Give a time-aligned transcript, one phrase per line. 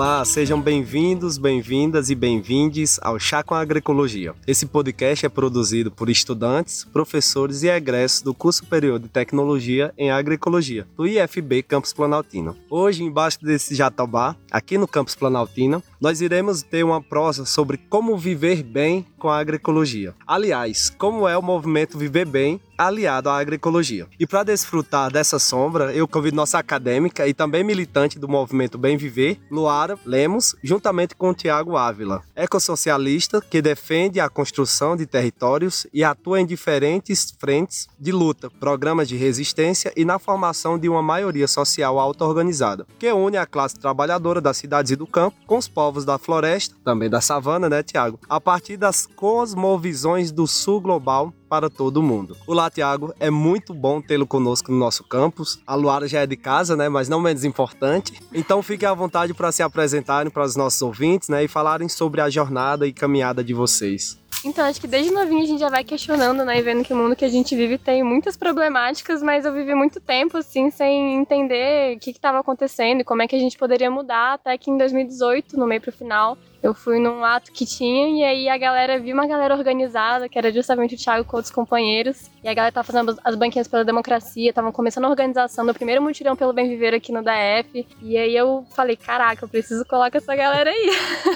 [0.00, 4.34] Olá, sejam bem-vindos, bem-vindas e bem-vindes ao Chá com Agroecologia.
[4.46, 10.10] Esse podcast é produzido por estudantes, professores e egressos do curso superior de Tecnologia em
[10.10, 12.56] Agroecologia, do IFB Campus Planaltino.
[12.70, 18.16] Hoje, embaixo desse jatobá, aqui no Campus Planaltino, nós iremos ter uma prosa sobre como
[18.16, 20.14] viver bem com a agroecologia.
[20.26, 24.06] Aliás, como é o movimento Viver Bem aliado à agroecologia.
[24.18, 28.96] E para desfrutar dessa sombra, eu convido nossa acadêmica e também militante do movimento Bem
[28.96, 36.02] Viver, Luara Lemos, juntamente com Tiago Ávila, ecossocialista que defende a construção de territórios e
[36.02, 41.46] atua em diferentes frentes de luta, programas de resistência e na formação de uma maioria
[41.46, 46.06] social auto-organizada, que une a classe trabalhadora das cidades e do campo com os povos
[46.06, 48.18] da floresta, também da savana, né, Tiago?
[48.28, 52.36] A partir das cosmovisões do sul global para todo mundo.
[52.46, 55.60] Olá, Tiago, é muito bom tê-lo conosco no nosso campus.
[55.66, 58.12] A Luara já é de casa, né, mas não menos importante.
[58.32, 62.20] Então fiquem à vontade para se apresentarem para os nossos ouvintes, né, e falarem sobre
[62.20, 64.16] a jornada e caminhada de vocês.
[64.44, 66.58] Então, acho que desde novinho a gente já vai questionando, né?
[66.58, 69.74] E vendo que o mundo que a gente vive tem muitas problemáticas, mas eu vivi
[69.74, 73.58] muito tempo, assim, sem entender o que estava acontecendo e como é que a gente
[73.58, 77.64] poderia mudar, até que em 2018, no meio pro final, eu fui num ato que
[77.64, 81.36] tinha e aí a galera viu uma galera organizada, que era justamente o Thiago com
[81.36, 82.30] outros companheiros.
[82.42, 86.02] E a galera tava fazendo as banquinhas pela democracia, estavam começando a organização do primeiro
[86.02, 87.86] mutirão pelo bem viver aqui no DF.
[88.02, 90.90] E aí eu falei, caraca, eu preciso colar com essa galera aí.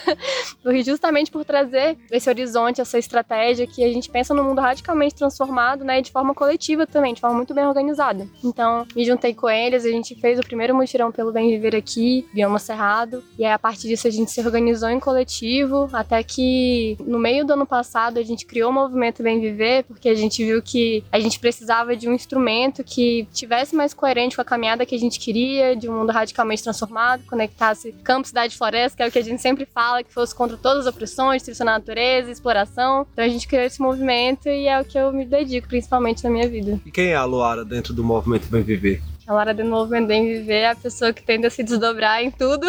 [0.62, 5.14] Porque justamente por trazer esse horizonte, essa estratégia que a gente pensa no mundo radicalmente
[5.14, 8.26] transformado, né, de forma coletiva também, de forma muito bem organizada.
[8.42, 12.26] Então, me juntei com eles, a gente fez o primeiro mutirão pelo bem viver aqui,
[12.32, 13.22] Bioma Cerrado.
[13.38, 17.46] E aí a partir disso a gente se organizou em coletivo, até que no meio
[17.46, 21.04] do ano passado a gente criou o movimento Bem Viver, porque a gente viu que
[21.12, 24.98] a gente precisava de um instrumento que tivesse mais coerente com a caminhada que a
[24.98, 29.18] gente queria, de um mundo radicalmente transformado, conectasse campo, cidade floresta, que é o que
[29.18, 33.06] a gente sempre fala, que fosse contra todas as opressões, destruição da natureza, exploração.
[33.12, 36.30] Então a gente criou esse movimento e é o que eu me dedico principalmente na
[36.30, 36.80] minha vida.
[36.84, 39.00] E quem é a Luara dentro do movimento Bem Viver?
[39.26, 42.30] A Lara de novo Bem Viver é a pessoa que tende a se desdobrar em
[42.30, 42.66] tudo.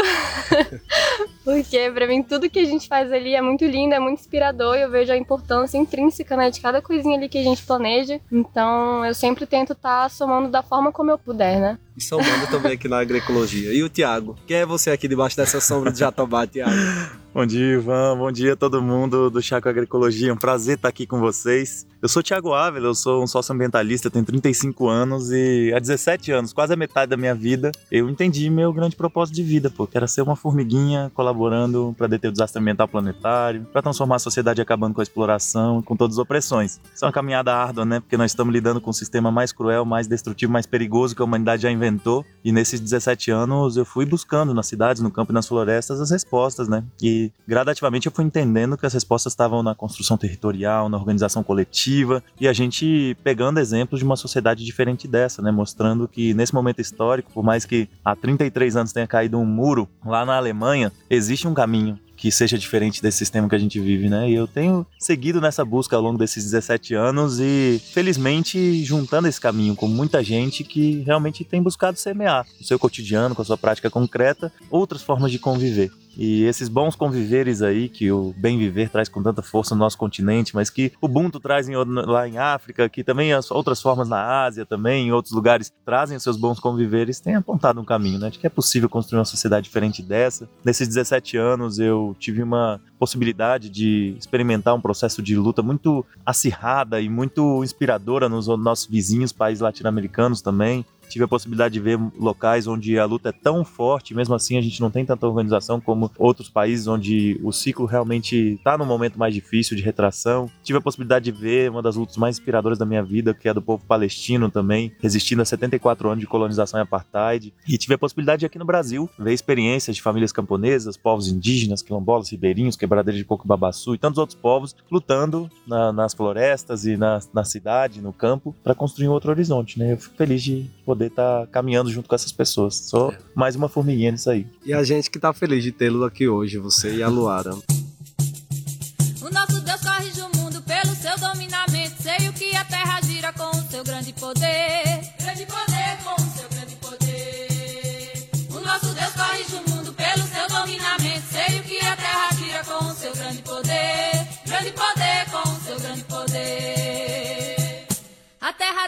[1.44, 4.76] Porque pra mim tudo que a gente faz ali é muito lindo, é muito inspirador
[4.76, 8.22] e eu vejo a importância intrínseca né, de cada coisinha ali que a gente planeja.
[8.32, 11.78] Então eu sempre tento estar tá somando da forma como eu puder, né?
[11.98, 13.74] E somando também aqui na agroecologia.
[13.74, 14.38] E o Tiago?
[14.48, 16.72] Quem é você aqui debaixo dessa sombra de Jatobá, Tiago?
[17.36, 18.18] Bom dia, Ivan.
[18.18, 20.30] Bom dia todo mundo do Chaco Agroecologia.
[20.30, 21.86] É um prazer estar aqui com vocês.
[22.02, 26.54] Eu sou Tiago Ávila, eu sou um sócio-ambientalista, tenho 35 anos e há 17 anos,
[26.54, 29.98] quase a metade da minha vida, eu entendi meu grande propósito de vida, pô, que
[29.98, 34.62] era ser uma formiguinha colaborando para deter o desastre ambiental planetário, para transformar a sociedade
[34.62, 36.80] acabando com a exploração e com todas as opressões.
[36.94, 38.00] Isso é uma caminhada árdua, né?
[38.02, 41.26] Porque nós estamos lidando com um sistema mais cruel, mais destrutivo, mais perigoso que a
[41.26, 42.24] humanidade já inventou.
[42.44, 46.12] E nesses 17 anos eu fui buscando nas cidades, no campo e nas florestas as
[46.12, 46.84] respostas, né?
[47.02, 52.24] E gradativamente eu fui entendendo que as respostas estavam na construção territorial, na organização coletiva
[52.40, 55.52] e a gente pegando exemplos de uma sociedade diferente dessa, né?
[55.52, 59.88] Mostrando que nesse momento histórico, por mais que há 33 anos tenha caído um muro
[60.06, 64.10] lá na Alemanha, existe um caminho que seja diferente desse sistema que a gente vive,
[64.10, 64.30] né?
[64.30, 69.40] E eu tenho seguido nessa busca ao longo desses 17 anos e, felizmente, juntando esse
[69.40, 73.58] caminho com muita gente que realmente tem buscado semear no seu cotidiano, com a sua
[73.58, 75.92] prática concreta, outras formas de conviver.
[76.18, 79.98] E esses bons conviveres aí que o bem viver traz com tanta força no nosso
[79.98, 84.10] continente, mas que o Ubuntu traz em, lá em África, que também as outras formas
[84.10, 88.20] na Ásia também, em outros lugares trazem os seus bons conviveres, tem apontado um caminho,
[88.20, 88.30] né?
[88.30, 90.50] De que é possível construir uma sociedade diferente dessa.
[90.64, 97.00] Nesses 17 anos eu tive uma possibilidade de experimentar um processo de luta muito acirrada
[97.02, 102.68] e muito inspiradora nos nossos vizinhos países latino-americanos também tive a possibilidade de ver locais
[102.68, 106.12] onde a luta é tão forte, mesmo assim a gente não tem tanta organização como
[106.18, 110.50] outros países onde o ciclo realmente está num momento mais difícil de retração.
[110.64, 113.52] Tive a possibilidade de ver uma das lutas mais inspiradoras da minha vida, que é
[113.52, 117.54] a do povo palestino também, resistindo a 74 anos de colonização e apartheid.
[117.68, 121.82] E tive a possibilidade de aqui no Brasil ver experiências de famílias camponesas, povos indígenas,
[121.82, 126.98] quilombolas, ribeirinhos, quebradeiros de coco babaçu e tantos outros povos lutando na, nas florestas e
[126.98, 129.94] na, na cidade, no campo, para construir um outro horizonte, né?
[129.94, 132.76] Eu fico feliz de poder poder estar tá caminhando junto com essas pessoas.
[132.76, 133.18] Sou é.
[133.36, 134.48] mais uma formiguinha nisso aí.
[134.66, 137.54] E a gente que está feliz de tê-lo aqui hoje, você e a Luara.
[137.54, 142.02] o nosso Deus corrige o mundo pelo seu dominamento.
[142.02, 144.85] Sei o que a terra gira com o seu grande poder.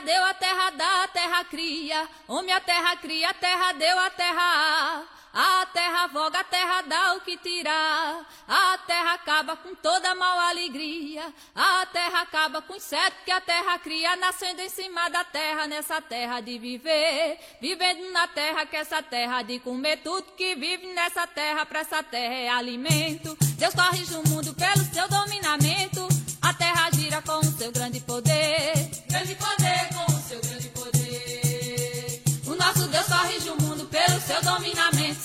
[0.08, 2.08] Deu, a terra dá, a terra cria.
[2.30, 7.14] Homem, a terra cria, a terra deu, a terra A terra voga, a terra dá
[7.16, 8.26] o que tirar.
[8.48, 11.26] A terra acaba com toda mal alegria.
[11.54, 15.68] A terra acaba com o inseto que a terra cria, nascendo em cima da terra,
[15.68, 17.38] nessa terra de viver.
[17.62, 22.02] Vivendo na terra, que essa terra de comer tudo que vive nessa terra, pra essa
[22.02, 23.38] terra é alimento.
[23.58, 26.08] Deus corrige o mundo pelo seu dominamento.
[26.42, 28.74] A terra gira com o seu grande poder.
[29.10, 29.57] Grande poder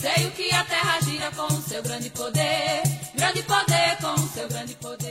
[0.02, 2.82] Sei o que a terra gira com o seu grande poder.
[3.14, 5.01] Grande poder com o seu grande poder.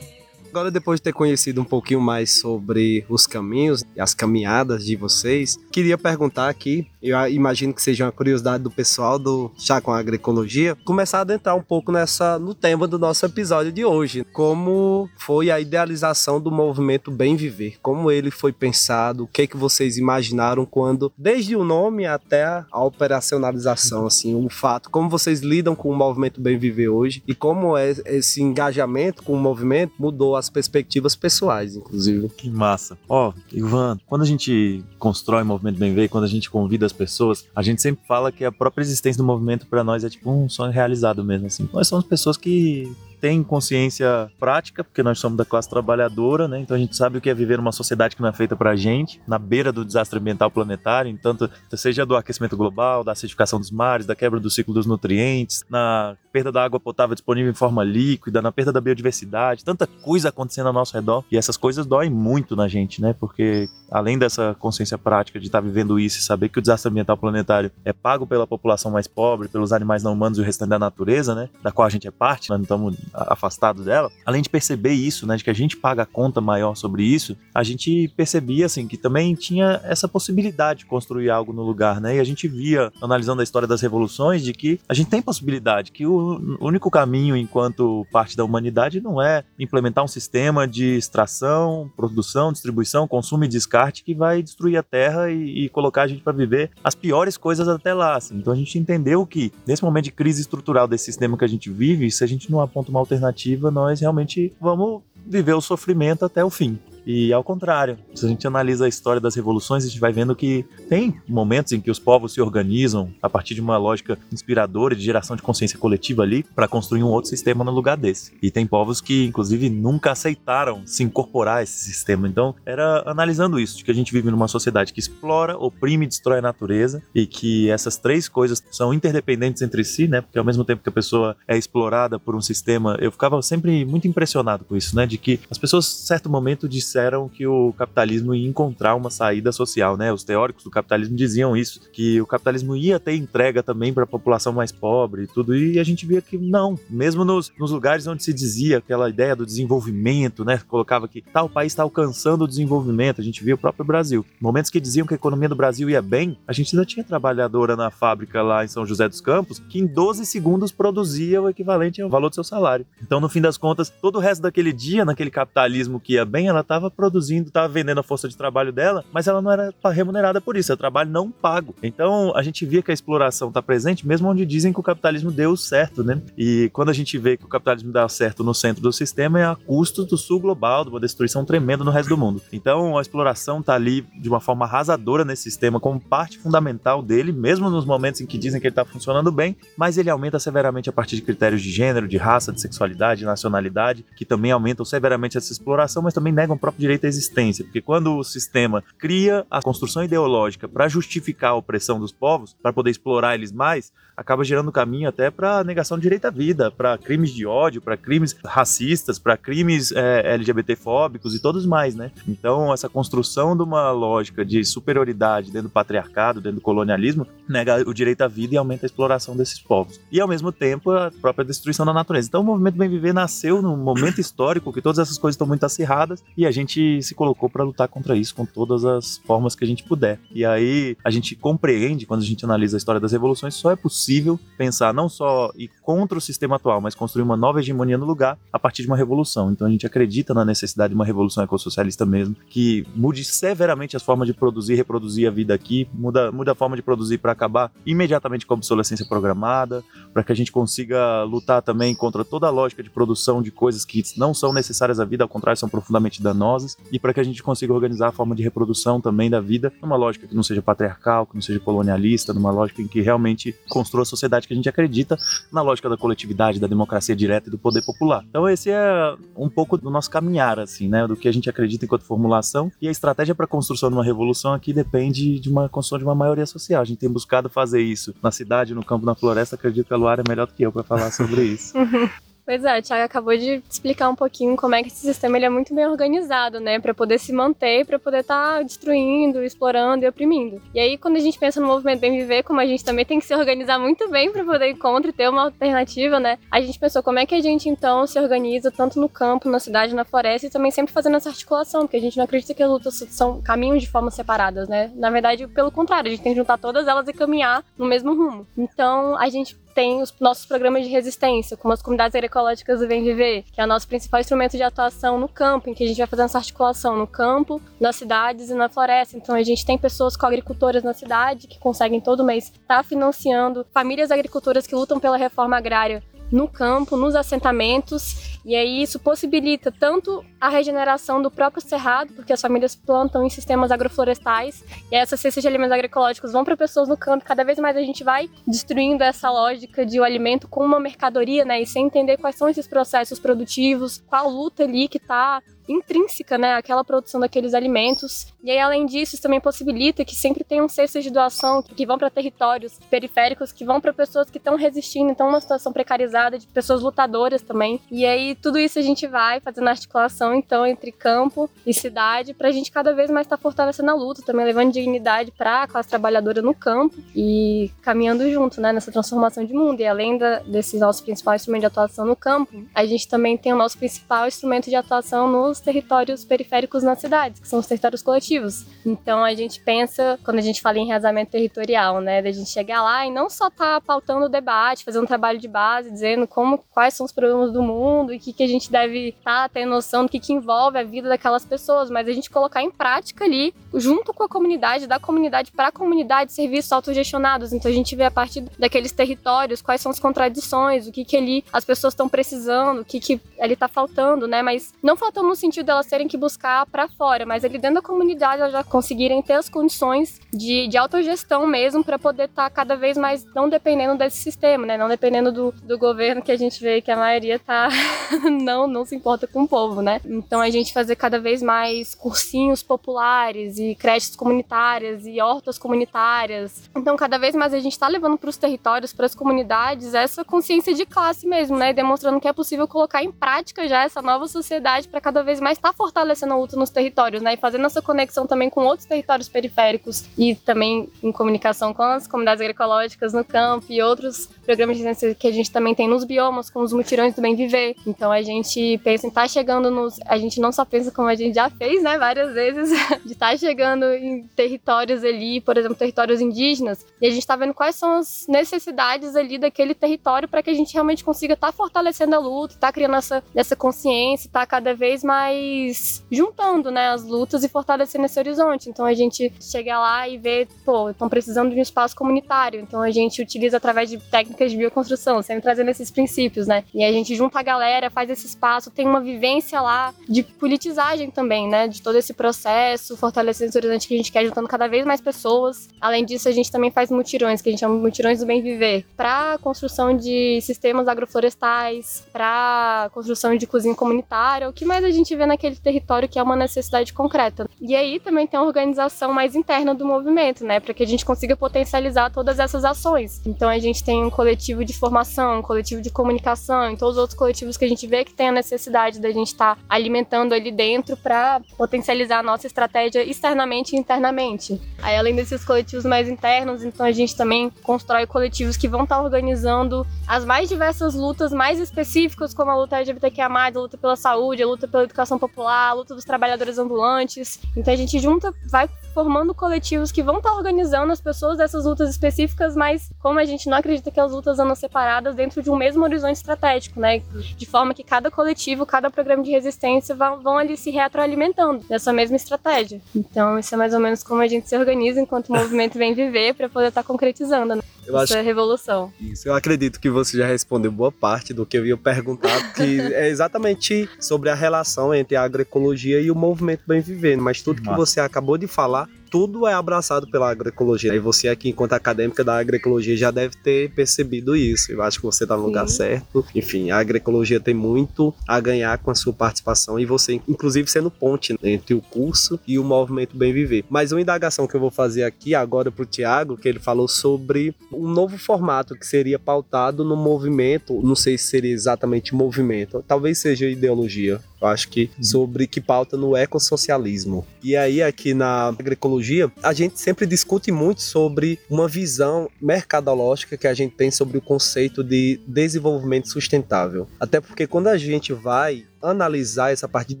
[0.54, 4.94] Agora, depois de ter conhecido um pouquinho mais sobre os caminhos e as caminhadas de
[4.94, 9.92] vocês, queria perguntar aqui, eu imagino que seja uma curiosidade do pessoal do Chá com
[9.92, 14.24] Agroecologia, começar a adentrar um pouco nessa no tema do nosso episódio de hoje.
[14.32, 17.76] Como foi a idealização do movimento Bem Viver?
[17.82, 19.24] Como ele foi pensado?
[19.24, 24.48] O que, é que vocês imaginaram quando, desde o nome até a operacionalização, assim, o
[24.48, 29.24] fato, como vocês lidam com o movimento Bem Viver hoje e como é esse engajamento
[29.24, 32.28] com o movimento mudou a as perspectivas pessoais, inclusive.
[32.28, 32.96] Que massa.
[33.08, 36.86] Ó, oh, Ivan, quando a gente constrói o Movimento Bem Ver, quando a gente convida
[36.86, 40.10] as pessoas, a gente sempre fala que a própria existência do movimento para nós é
[40.10, 41.68] tipo um sonho realizado mesmo, assim.
[41.72, 42.94] Nós somos pessoas que
[43.24, 46.60] tem consciência prática, porque nós somos da classe trabalhadora, né?
[46.60, 48.76] Então a gente sabe o que é viver numa sociedade que não é feita pra
[48.76, 53.70] gente, na beira do desastre ambiental planetário, tanto seja do aquecimento global, da acidificação dos
[53.70, 57.82] mares, da quebra do ciclo dos nutrientes, na perda da água potável disponível em forma
[57.82, 61.24] líquida, na perda da biodiversidade, tanta coisa acontecendo ao nosso redor.
[61.30, 63.14] E essas coisas doem muito na gente, né?
[63.18, 66.90] Porque além dessa consciência prática de estar tá vivendo isso e saber que o desastre
[66.90, 70.70] ambiental planetário é pago pela população mais pobre, pelos animais não humanos e o restante
[70.70, 71.48] da natureza, né?
[71.62, 75.26] Da qual a gente é parte, nós não estamos afastado dela, além de perceber isso,
[75.26, 78.86] né, de que a gente paga a conta maior sobre isso, a gente percebia assim
[78.86, 82.16] que também tinha essa possibilidade de construir algo no lugar, né?
[82.16, 85.92] E a gente via, analisando a história das revoluções, de que a gente tem possibilidade,
[85.92, 91.90] que o único caminho enquanto parte da humanidade não é implementar um sistema de extração,
[91.96, 96.22] produção, distribuição, consumo e descarte que vai destruir a terra e, e colocar a gente
[96.22, 98.16] para viver as piores coisas até lá.
[98.16, 98.36] Assim.
[98.36, 101.70] Então a gente entendeu que nesse momento de crise estrutural desse sistema que a gente
[101.70, 106.44] vive, se a gente não aponta uma alternativa, nós realmente vamos viver o sofrimento até
[106.44, 106.78] o fim.
[107.06, 110.34] E ao contrário, se a gente analisa a história das revoluções, a gente vai vendo
[110.34, 114.94] que tem momentos em que os povos se organizam a partir de uma lógica inspiradora
[114.94, 118.32] de geração de consciência coletiva ali para construir um outro sistema no lugar desse.
[118.42, 122.28] E tem povos que, inclusive, nunca aceitaram se incorporar a esse sistema.
[122.28, 126.08] Então, era analisando isso, de que a gente vive numa sociedade que explora, oprime e
[126.08, 130.20] destrói a natureza e que essas três coisas são interdependentes entre si, né?
[130.20, 133.84] Porque ao mesmo tempo que a pessoa é explorada por um sistema, eu ficava sempre
[133.84, 135.06] muito impressionado com isso, né?
[135.06, 139.96] De que as pessoas, certo momento, disseram que o capitalismo ia encontrar uma saída social,
[139.96, 140.12] né?
[140.12, 144.06] Os teóricos do capitalismo diziam isso, que o capitalismo ia ter entrega também para a
[144.06, 148.06] população mais pobre e tudo, e a gente via que não, mesmo nos, nos lugares
[148.06, 150.60] onde se dizia aquela ideia do desenvolvimento, né?
[150.68, 154.24] Colocava que tal país está alcançando o desenvolvimento, a gente via o próprio Brasil.
[154.40, 157.74] Momentos que diziam que a economia do Brasil ia bem, a gente ainda tinha trabalhadora
[157.74, 162.00] na fábrica lá em São José dos Campos que em 12 segundos produzia o equivalente
[162.00, 162.86] ao valor do seu salário.
[163.02, 166.46] Então, no fim das contas, todo o resto daquele dia, naquele capitalismo que ia bem,
[166.46, 169.72] ela estava estava produzindo, estava vendendo a força de trabalho dela, mas ela não era
[169.92, 171.74] remunerada por isso, é trabalho não pago.
[171.82, 175.30] Então a gente via que a exploração está presente, mesmo onde dizem que o capitalismo
[175.30, 176.20] deu certo, né?
[176.36, 179.44] E quando a gente vê que o capitalismo dá certo no centro do sistema, é
[179.44, 182.42] a custo do sul global, de uma destruição tremenda no resto do mundo.
[182.52, 187.32] Então a exploração está ali de uma forma arrasadora nesse sistema, como parte fundamental dele,
[187.32, 190.88] mesmo nos momentos em que dizem que ele está funcionando bem, mas ele aumenta severamente
[190.88, 194.84] a partir de critérios de gênero, de raça, de sexualidade, de nacionalidade, que também aumentam
[194.84, 198.82] severamente essa exploração, mas também negam o próprio direito à existência, porque quando o sistema
[198.98, 203.92] cria a construção ideológica para justificar a opressão dos povos, para poder explorar eles mais,
[204.16, 207.96] acaba gerando caminho até para negação de direito à vida, para crimes de ódio, para
[207.96, 212.10] crimes racistas, para crimes é, LGBTfóbicos e todos mais, né?
[212.28, 217.82] Então, essa construção de uma lógica de superioridade dentro do patriarcado, dentro do colonialismo, nega
[217.88, 220.00] o direito à vida e aumenta a exploração desses povos.
[220.10, 222.28] E, ao mesmo tempo, a própria destruição da natureza.
[222.28, 225.64] Então, o movimento Bem Viver nasceu num momento histórico que todas essas coisas estão muito
[225.64, 229.64] acirradas e a gente se colocou para lutar contra isso com todas as formas que
[229.64, 230.18] a gente puder.
[230.30, 233.76] E aí, a gente compreende, quando a gente analisa a história das revoluções, só é
[233.76, 237.96] possível possível pensar não só ir contra o sistema atual, mas construir uma nova hegemonia
[237.96, 239.50] no lugar a partir de uma revolução.
[239.50, 244.02] Então a gente acredita na necessidade de uma revolução ecossocialista mesmo, que mude severamente as
[244.02, 247.32] formas de produzir e reproduzir a vida aqui, muda, muda a forma de produzir para
[247.32, 249.82] acabar imediatamente com a obsolescência programada,
[250.12, 253.84] para que a gente consiga lutar também contra toda a lógica de produção de coisas
[253.84, 257.24] que não são necessárias à vida, ao contrário, são profundamente danosas e para que a
[257.24, 260.60] gente consiga organizar a forma de reprodução também da vida numa lógica que não seja
[260.60, 264.56] patriarcal, que não seja colonialista, numa lógica em que realmente construa a sociedade que a
[264.56, 265.18] gente acredita,
[265.52, 268.24] na lógica da coletividade, da democracia direta e do poder popular.
[268.28, 271.84] Então esse é um pouco do nosso caminhar, assim, né, do que a gente acredita
[271.84, 275.68] enquanto formulação e a estratégia para a construção de uma revolução aqui depende de uma
[275.68, 276.82] construção de uma maioria social.
[276.82, 279.56] A gente tem buscado fazer isso na cidade, no campo, na floresta.
[279.56, 281.74] Acredito que a Luara é melhor do que eu para falar sobre isso.
[282.46, 285.46] Pois é, o Thiago acabou de explicar um pouquinho como é que esse sistema ele
[285.46, 290.04] é muito bem organizado, né, para poder se manter, para poder estar tá destruindo, explorando
[290.04, 290.60] e oprimindo.
[290.74, 293.18] E aí, quando a gente pensa no movimento Bem Viver, como a gente também tem
[293.18, 296.78] que se organizar muito bem para poder encontrar e ter uma alternativa, né, a gente
[296.78, 300.04] pensou como é que a gente então se organiza tanto no campo, na cidade, na
[300.04, 302.94] floresta e também sempre fazendo essa articulação, porque a gente não acredita que as lutas
[303.08, 304.92] são caminhos de formas separadas, né?
[304.96, 308.14] Na verdade, pelo contrário, a gente tem que juntar todas elas e caminhar no mesmo
[308.14, 308.46] rumo.
[308.56, 313.02] Então, a gente tem os nossos programas de resistência, como as comunidades agroecológicas do Vem
[313.02, 315.98] Viver, que é o nosso principal instrumento de atuação no campo, em que a gente
[315.98, 319.16] vai fazendo essa articulação no campo, nas cidades e na floresta.
[319.16, 323.66] Então a gente tem pessoas co-agricultoras na cidade que conseguem todo mês estar tá financiando
[323.72, 326.02] famílias agricultoras que lutam pela reforma agrária
[326.34, 332.32] no campo, nos assentamentos, e aí isso possibilita tanto a regeneração do próprio cerrado, porque
[332.32, 336.88] as famílias plantam em sistemas agroflorestais, e essas cestas de alimentos agroecológicos vão para pessoas
[336.88, 340.66] no campo, cada vez mais a gente vai destruindo essa lógica de o alimento como
[340.66, 344.98] uma mercadoria, né, e sem entender quais são esses processos produtivos, qual luta ali que
[344.98, 348.32] está intrínseca, né, aquela produção daqueles alimentos.
[348.42, 351.98] E aí, além disso, isso também possibilita que sempre tenham cestas de doação que vão
[351.98, 356.46] para territórios periféricos, que vão para pessoas que estão resistindo, então uma situação precarizada de
[356.46, 357.80] pessoas lutadoras também.
[357.90, 362.48] E aí, tudo isso a gente vai fazendo articulação, então, entre campo e cidade, para
[362.48, 365.66] a gente cada vez mais estar tá fortalecendo a luta, também levando dignidade para a
[365.66, 369.80] classe trabalhadora no campo e caminhando junto, né, nessa transformação de mundo.
[369.80, 373.52] E além da, desse nosso principal instrumento de atuação no campo, a gente também tem
[373.52, 377.66] o nosso principal instrumento de atuação nos os territórios periféricos nas cidades, que são os
[377.66, 378.66] territórios coletivos.
[378.84, 382.82] Então a gente pensa, quando a gente fala em reazamento territorial, né, da gente chegar
[382.82, 386.58] lá e não só tá pautando o debate, fazer um trabalho de base, dizendo como
[386.70, 389.48] quais são os problemas do mundo e o que, que a gente deve estar tá,
[389.48, 392.70] ter noção do que, que envolve a vida daquelas pessoas, mas a gente colocar em
[392.70, 397.52] prática ali, junto com a comunidade, da comunidade para a comunidade, serviços autogestionados.
[397.52, 401.16] Então a gente vê a partir daqueles territórios quais são as contradições, o que, que
[401.16, 404.42] ali as pessoas estão precisando, o que, que ali está faltando, né?
[404.42, 407.82] Mas não faltando no sentido delas terem que buscar para fora, mas ali dentro da
[407.82, 412.50] comunidade elas já conseguirem ter as condições de, de autogestão mesmo para poder estar tá
[412.50, 414.78] cada vez mais não dependendo desse sistema, né?
[414.78, 417.68] Não dependendo do, do governo que a gente vê que a maioria tá
[418.42, 420.00] não não se importa com o povo, né?
[420.04, 426.70] Então a gente fazer cada vez mais cursinhos populares e creches comunitárias e hortas comunitárias.
[426.74, 430.24] Então cada vez mais a gente está levando para os territórios, para as comunidades essa
[430.24, 431.72] consciência de classe mesmo, né?
[431.72, 435.40] Demonstrando que é possível colocar em prática já essa nova sociedade para cada vez vez
[435.40, 437.34] mais está fortalecendo a luta nos territórios, né?
[437.34, 442.06] E fazendo essa conexão também com outros territórios periféricos e também em comunicação com as
[442.06, 446.04] comunidades agroecológicas no campo e outros programas de ciência que a gente também tem nos
[446.04, 447.74] biomas, com os mutirões do bem viver.
[447.86, 449.98] Então a gente pensa em estar tá chegando nos.
[450.06, 451.98] A gente não só pensa como a gente já fez, né?
[451.98, 452.70] Várias vezes,
[453.04, 457.36] de estar tá chegando em territórios ali, por exemplo, territórios indígenas, e a gente está
[457.36, 461.48] vendo quais são as necessidades ali daquele território para que a gente realmente consiga estar
[461.48, 465.23] tá fortalecendo a luta, estar tá criando essa, essa consciência, estar tá cada vez mais
[465.24, 468.68] mais juntando, né, as lutas e fortalecendo esse horizonte.
[468.68, 472.60] Então a gente chega lá e vê, pô, estão precisando de um espaço comunitário.
[472.60, 476.64] Então a gente utiliza através de técnicas de bioconstrução, sempre trazendo esses princípios, né?
[476.74, 481.10] E a gente junta a galera, faz esse espaço, tem uma vivência lá de politizagem
[481.10, 481.68] também, né?
[481.68, 485.00] De todo esse processo, fortalecendo esse horizonte que a gente quer, juntando cada vez mais
[485.00, 485.68] pessoas.
[485.80, 488.84] Além disso, a gente também faz mutirões, que a gente chama mutirões do bem viver,
[488.96, 494.48] para construção de sistemas agroflorestais, para construção de cozinha comunitária.
[494.48, 497.48] O que mais a gente gente vê naquele território que é uma necessidade concreta.
[497.60, 501.04] E aí também tem a organização mais interna do movimento, né, para que a gente
[501.04, 503.22] consiga potencializar todas essas ações.
[503.24, 507.00] Então a gente tem um coletivo de formação, um coletivo de comunicação e todos os
[507.00, 510.34] outros coletivos que a gente vê que tem a necessidade da gente estar tá alimentando
[510.34, 514.60] ali dentro para potencializar a nossa estratégia externamente e internamente.
[514.82, 518.96] Aí além desses coletivos mais internos, então a gente também constrói coletivos que vão estar
[518.96, 523.96] tá organizando as mais diversas lutas mais específicas, como a luta LGBTQIA+, a luta pela
[523.96, 527.38] saúde, a luta pela educação popular, a luta dos trabalhadores ambulantes.
[527.56, 531.64] Então a gente junta, vai formando coletivos que vão estar tá organizando as pessoas dessas
[531.64, 535.50] lutas específicas, mas como a gente não acredita que as lutas andam separadas dentro de
[535.50, 537.02] um mesmo horizonte estratégico, né?
[537.36, 541.92] De forma que cada coletivo, cada programa de resistência vão, vão ali se retroalimentando dessa
[541.92, 542.80] mesma estratégia.
[542.94, 545.94] Então, isso é mais ou menos como a gente se organiza enquanto o movimento vem
[545.94, 547.56] viver para poder estar tá concretizando.
[547.56, 547.62] Né?
[547.86, 548.16] Eu Isso acho...
[548.16, 548.92] é revolução.
[549.00, 552.80] Isso, eu acredito que você já respondeu boa parte do que eu ia perguntar, que
[552.92, 557.16] é exatamente sobre a relação entre a agroecologia e o movimento Bem Viver.
[557.16, 557.70] Mas tudo Nossa.
[557.70, 560.92] que você acabou de falar tudo é abraçado pela agroecologia.
[560.92, 564.72] E você aqui, enquanto acadêmica da agroecologia, já deve ter percebido isso.
[564.72, 565.46] Eu acho que você está no Sim.
[565.46, 566.26] lugar certo.
[566.34, 570.90] Enfim, a agroecologia tem muito a ganhar com a sua participação e você, inclusive, sendo
[570.90, 573.64] ponte entre o curso e o movimento Bem Viver.
[573.70, 576.88] Mas uma indagação que eu vou fazer aqui agora para o Tiago, que ele falou
[576.88, 582.84] sobre um novo formato que seria pautado no movimento, não sei se seria exatamente movimento,
[582.88, 585.02] talvez seja ideologia, eu acho que uhum.
[585.02, 587.26] sobre que pauta no ecossocialismo.
[587.42, 593.46] E aí aqui na agroecologia, a gente sempre discute muito sobre uma visão mercadológica que
[593.46, 596.86] a gente tem sobre o conceito de desenvolvimento sustentável.
[597.00, 600.00] Até porque quando a gente vai analisar essa parte de